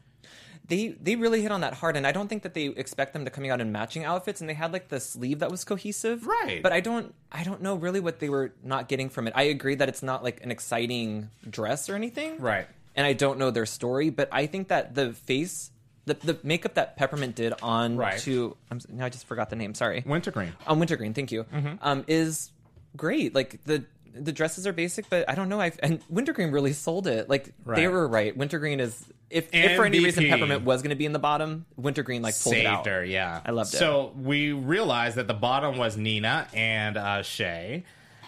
[0.72, 3.26] They they really hit on that hard, and I don't think that they expect them
[3.26, 4.40] to coming out in matching outfits.
[4.40, 6.64] And they had like the sleeve that was cohesive, Right.
[6.64, 9.34] But I don't I don't know really what they were not getting from it.
[9.36, 12.68] I agree that it's not like an exciting dress or anything, Right.
[12.96, 15.72] And I don't know their story, but I think that the face,
[16.06, 18.20] the the makeup that Peppermint did on Right.
[18.22, 19.74] to I'm, now I just forgot the name.
[19.76, 20.54] Sorry, Wintergreen.
[20.68, 21.14] on Wintergreen.
[21.14, 21.44] Thank you.
[21.54, 21.76] Mm-hmm.
[21.82, 22.52] Um, is
[22.96, 23.36] great.
[23.36, 23.84] Like the
[24.14, 25.62] the dresses are basic, but I don't know.
[25.62, 27.30] I and Wintergreen really sold it.
[27.30, 28.36] Like they were right.
[28.36, 31.66] Wintergreen is if if for any reason Peppermint was going to be in the bottom,
[31.78, 32.86] Wintergreen like pulled it out.
[32.86, 33.42] Saved her, yeah.
[33.46, 33.78] I loved it.
[33.78, 37.84] So we realized that the bottom was Nina and uh, Shea,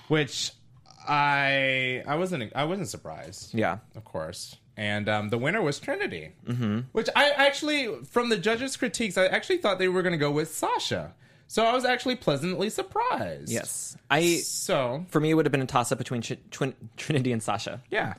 [0.08, 0.52] which
[1.08, 3.54] I I wasn't I wasn't surprised.
[3.54, 3.80] Yeah.
[3.96, 4.58] of course.
[4.76, 6.80] And um, the winner was Trinity, mm-hmm.
[6.94, 10.32] which I actually, from the judges' critiques, I actually thought they were going to go
[10.32, 11.14] with Sasha.
[11.48, 13.52] So I was actually pleasantly surprised.
[13.52, 16.66] Yes, I So for me it would have been a toss up between Tr-
[16.98, 17.82] Trinity and Sasha.
[17.92, 18.16] yeah.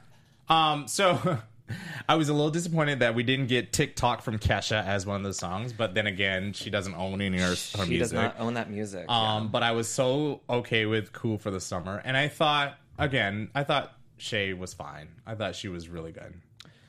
[0.48, 0.86] Um.
[0.88, 1.38] So
[2.08, 5.22] I was a little disappointed that we didn't get TikTok from Kesha as one of
[5.24, 7.98] the songs, but then again, she doesn't own any of her, her She music.
[8.00, 9.08] does not own that music.
[9.10, 13.48] Um, but I was so okay with "Cool for the Summer," and I thought again,
[13.54, 15.08] I thought Shea was fine.
[15.26, 16.34] I thought she was really good.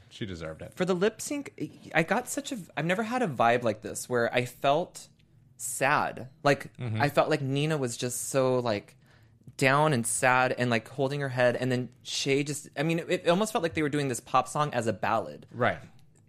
[0.09, 0.73] She deserved it.
[0.75, 2.57] For the lip sync, I got such a.
[2.75, 5.07] I've never had a vibe like this where I felt
[5.57, 6.27] sad.
[6.43, 7.01] Like Mm-hmm.
[7.01, 8.95] I felt like Nina was just so like
[9.57, 12.67] down and sad and like holding her head, and then Shea just.
[12.77, 14.93] I mean, it, it almost felt like they were doing this pop song as a
[14.93, 15.45] ballad.
[15.51, 15.77] Right.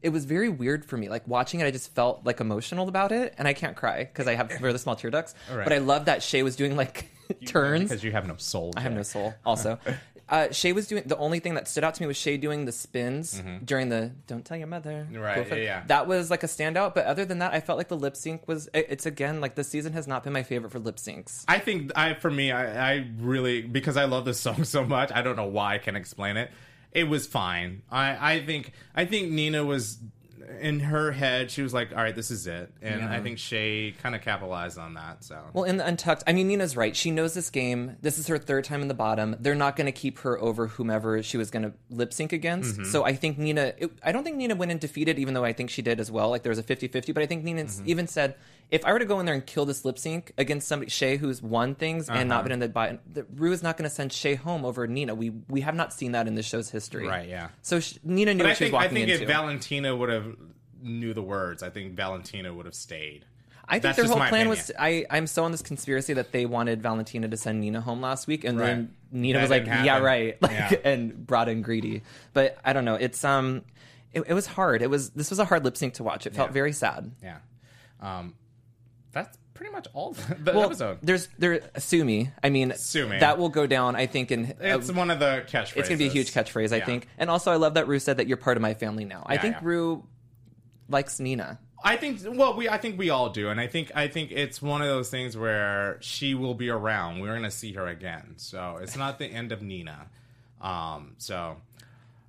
[0.02, 1.08] It was very weird for me.
[1.08, 4.28] Like watching it, I just felt like emotional about it, and I can't cry because
[4.28, 5.34] I have really small tear ducts.
[5.52, 5.64] Right.
[5.64, 7.10] But I love that Shea was doing like
[7.46, 7.84] turns.
[7.88, 8.72] because you have no soul.
[8.76, 9.34] I have no soul.
[9.44, 9.78] Also,
[10.28, 12.64] uh, Shea was doing the only thing that stood out to me was Shea doing
[12.64, 15.18] the spins during the "Don't tell your mother." Mm-hmm.
[15.20, 15.82] Right, yeah, yeah.
[15.86, 16.94] That was like a standout.
[16.94, 18.68] But other than that, I felt like the lip sync was.
[18.74, 21.44] it- It's again like the season has not been my favorite for lip syncs.
[21.46, 25.10] I think I for me I, I really because I love this song so much
[25.14, 26.50] I don't know why I can explain it.
[26.92, 27.82] It was fine.
[27.90, 29.98] I I think I think Nina was
[30.60, 33.92] in her head she was like all right this is it and I think Shea
[34.02, 36.94] kind of capitalized on that so Well, in the Untucked, I mean, Nina's right.
[36.94, 37.96] She knows this game.
[38.02, 39.36] This is her third time in the bottom.
[39.40, 42.74] They're not going to keep her over whomever she was going to lip sync against.
[42.74, 42.84] Mm-hmm.
[42.90, 45.52] So I think Nina, it, I don't think Nina went in defeated, even though I
[45.52, 46.30] think she did as well.
[46.30, 47.12] Like there was a 50 50.
[47.12, 47.88] But I think Nina Mm-hmm.
[47.88, 48.34] even said,
[48.70, 51.16] if I were to go in there and kill this lip sync against somebody, Shea,
[51.16, 52.24] who's won things and Uh-huh.
[52.24, 54.86] not been in the bottom, the, Ru is not going to send Shea home over
[54.86, 55.14] Nina.
[55.14, 57.06] We we have not seen that in the show's history.
[57.06, 57.48] Right, yeah.
[57.62, 59.22] So sh- Nina knew but I what she was think I think into.
[59.22, 60.34] if Valentina would have
[60.82, 63.24] knew the words I think Valentina would have stayed
[63.68, 64.48] I think That's their whole plan opinion.
[64.50, 64.70] was.
[64.78, 68.28] I I'm so on this conspiracy that they wanted Valentina to send Nina home last
[68.28, 68.66] week, and Right.
[68.66, 70.74] then Nina That was like, didn't "Yeah, right," like, Yeah.
[70.84, 72.02] and brought in greedy.
[72.32, 72.94] But I don't know.
[72.94, 73.62] It's um,
[74.12, 74.82] it, it was hard.
[74.82, 76.26] It was this was a hard lip sync to watch.
[76.28, 76.54] It felt Yeah.
[76.54, 77.10] very sad.
[77.22, 77.38] yeah
[78.00, 78.34] um
[79.16, 82.30] that's pretty much all the Well, episode there's there sue me.
[82.42, 83.18] I mean, Sue me.
[83.18, 83.96] That will go down.
[83.96, 86.72] I think in it's uh, one of the catchphrases it's gonna be a huge catchphrase.
[86.72, 86.84] I Yeah.
[86.84, 89.22] think, and also I love that Ru said that you're part of my family now.
[89.26, 89.60] I think yeah.
[89.62, 90.04] Ru
[90.88, 91.58] likes Nina.
[91.84, 94.60] I think well we I think we all do and I think I think it's
[94.60, 97.20] one of those things where she will be around.
[97.20, 98.34] We're going to see her again.
[98.36, 100.06] So it's not the end of Nina.
[100.60, 101.56] Um so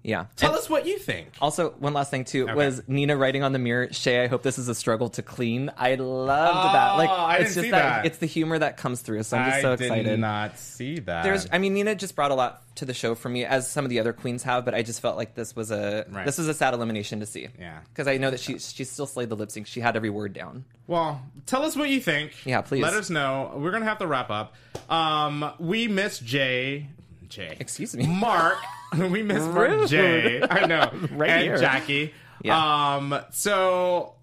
[0.03, 0.25] Yeah.
[0.37, 1.27] tell And- us what you think.
[1.41, 2.53] Also, one last thing too Okay.
[2.53, 5.69] was Nina writing on the mirror, "Shea, I hope this is a struggle to clean."
[5.77, 6.93] I loved that.
[6.93, 8.05] Like, Oh, I it's didn't just see that, that.
[8.05, 9.23] it's the humor that comes through.
[9.23, 10.07] So I'm just I so excited.
[10.07, 11.23] I did not see that.
[11.23, 13.83] There's, I mean, Nina just brought a lot to the show for me, as some
[13.85, 14.63] of the other queens have.
[14.63, 16.25] But I just felt like this was a Right.
[16.25, 17.47] this was a sad elimination to see.
[17.59, 17.79] Yeah.
[17.89, 19.67] because I know that she she still slayed the lip sync.
[19.67, 20.63] She had every word down.
[20.85, 22.31] Well, tell us what you think.
[22.45, 22.81] Yeah, please.
[22.83, 23.51] Let us know.
[23.57, 24.53] We're gonna have to wrap up.
[24.89, 26.87] Um, we miss Jay.
[27.29, 27.57] Jay.
[27.59, 28.07] Excuse me.
[28.07, 28.57] Mark.
[28.97, 29.87] we miss Mark.
[29.87, 30.41] Jay.
[30.41, 30.91] I know.
[31.11, 31.57] Right and here.
[31.57, 32.13] Jackie.
[32.43, 32.95] Yeah.
[32.95, 33.19] Um.
[33.31, 34.15] So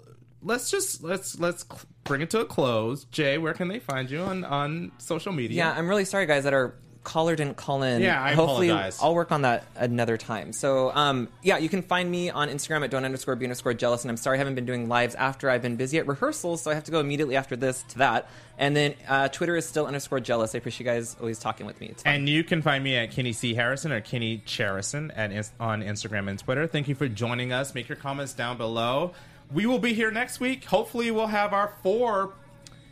[0.43, 1.65] let's just let's let's
[2.05, 3.05] bring it to a close.
[3.07, 5.57] Jay, where can they find you on on social media?
[5.57, 8.03] Yeah, I'm really sorry, guys, that our caller didn't call in.
[8.03, 8.99] Yeah, I Hopefully, apologize.
[9.01, 10.53] I'll work on that another time.
[10.53, 14.03] So, um, yeah, you can find me on Instagram at don't underscore be underscore jealous.
[14.03, 16.71] And I'm sorry I haven't been doing lives after I've been busy at rehearsals, so
[16.71, 18.29] I have to go immediately after this to that.
[18.59, 20.55] And then uh, Twitter is still underscore jealous.
[20.55, 21.89] I appreciate you guys always talking with me.
[21.89, 22.15] It's fun.
[22.15, 23.55] And you can find me at Kenny C.
[23.55, 25.31] Harrison or Kenny Cherison at
[25.61, 26.67] on Instagram and Twitter.
[26.67, 27.75] Thank you for joining us.
[27.75, 29.13] Make your comments down below.
[29.53, 30.65] We will be here next week.
[30.65, 32.33] Hopefully, we'll have our four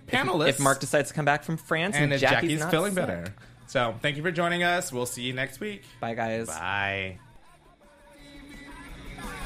[0.09, 0.49] panelists.
[0.49, 2.93] if Mark decides to come back from France and, and if Jackie's, Jackie's not feeling
[2.93, 3.07] sick.
[3.07, 3.35] better.
[3.73, 4.93] So, thank you for joining us.
[4.93, 5.85] We'll see you next week.
[5.99, 6.47] Bye, guys.
[6.47, 7.17] Bye.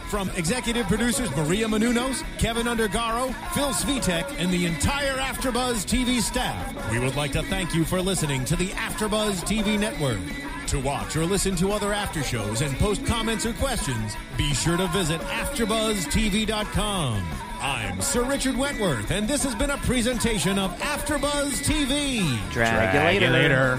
[0.08, 6.90] From executive producers Maria Menounos, Kevin Undergaro, Phil Svitek, and the entire AfterBuzz TV staff,
[6.90, 10.18] we would like to thank you for listening to the AfterBuzz TV network.
[10.70, 14.76] To watch or listen to other after shows and post comments or questions, be sure
[14.76, 17.24] to visit AfterBuzzTV.com.
[17.60, 22.50] I'm Sir Richard Wentworth, and this has been a presentation of AfterBuzz TV.
[22.50, 23.78] Drag, you later.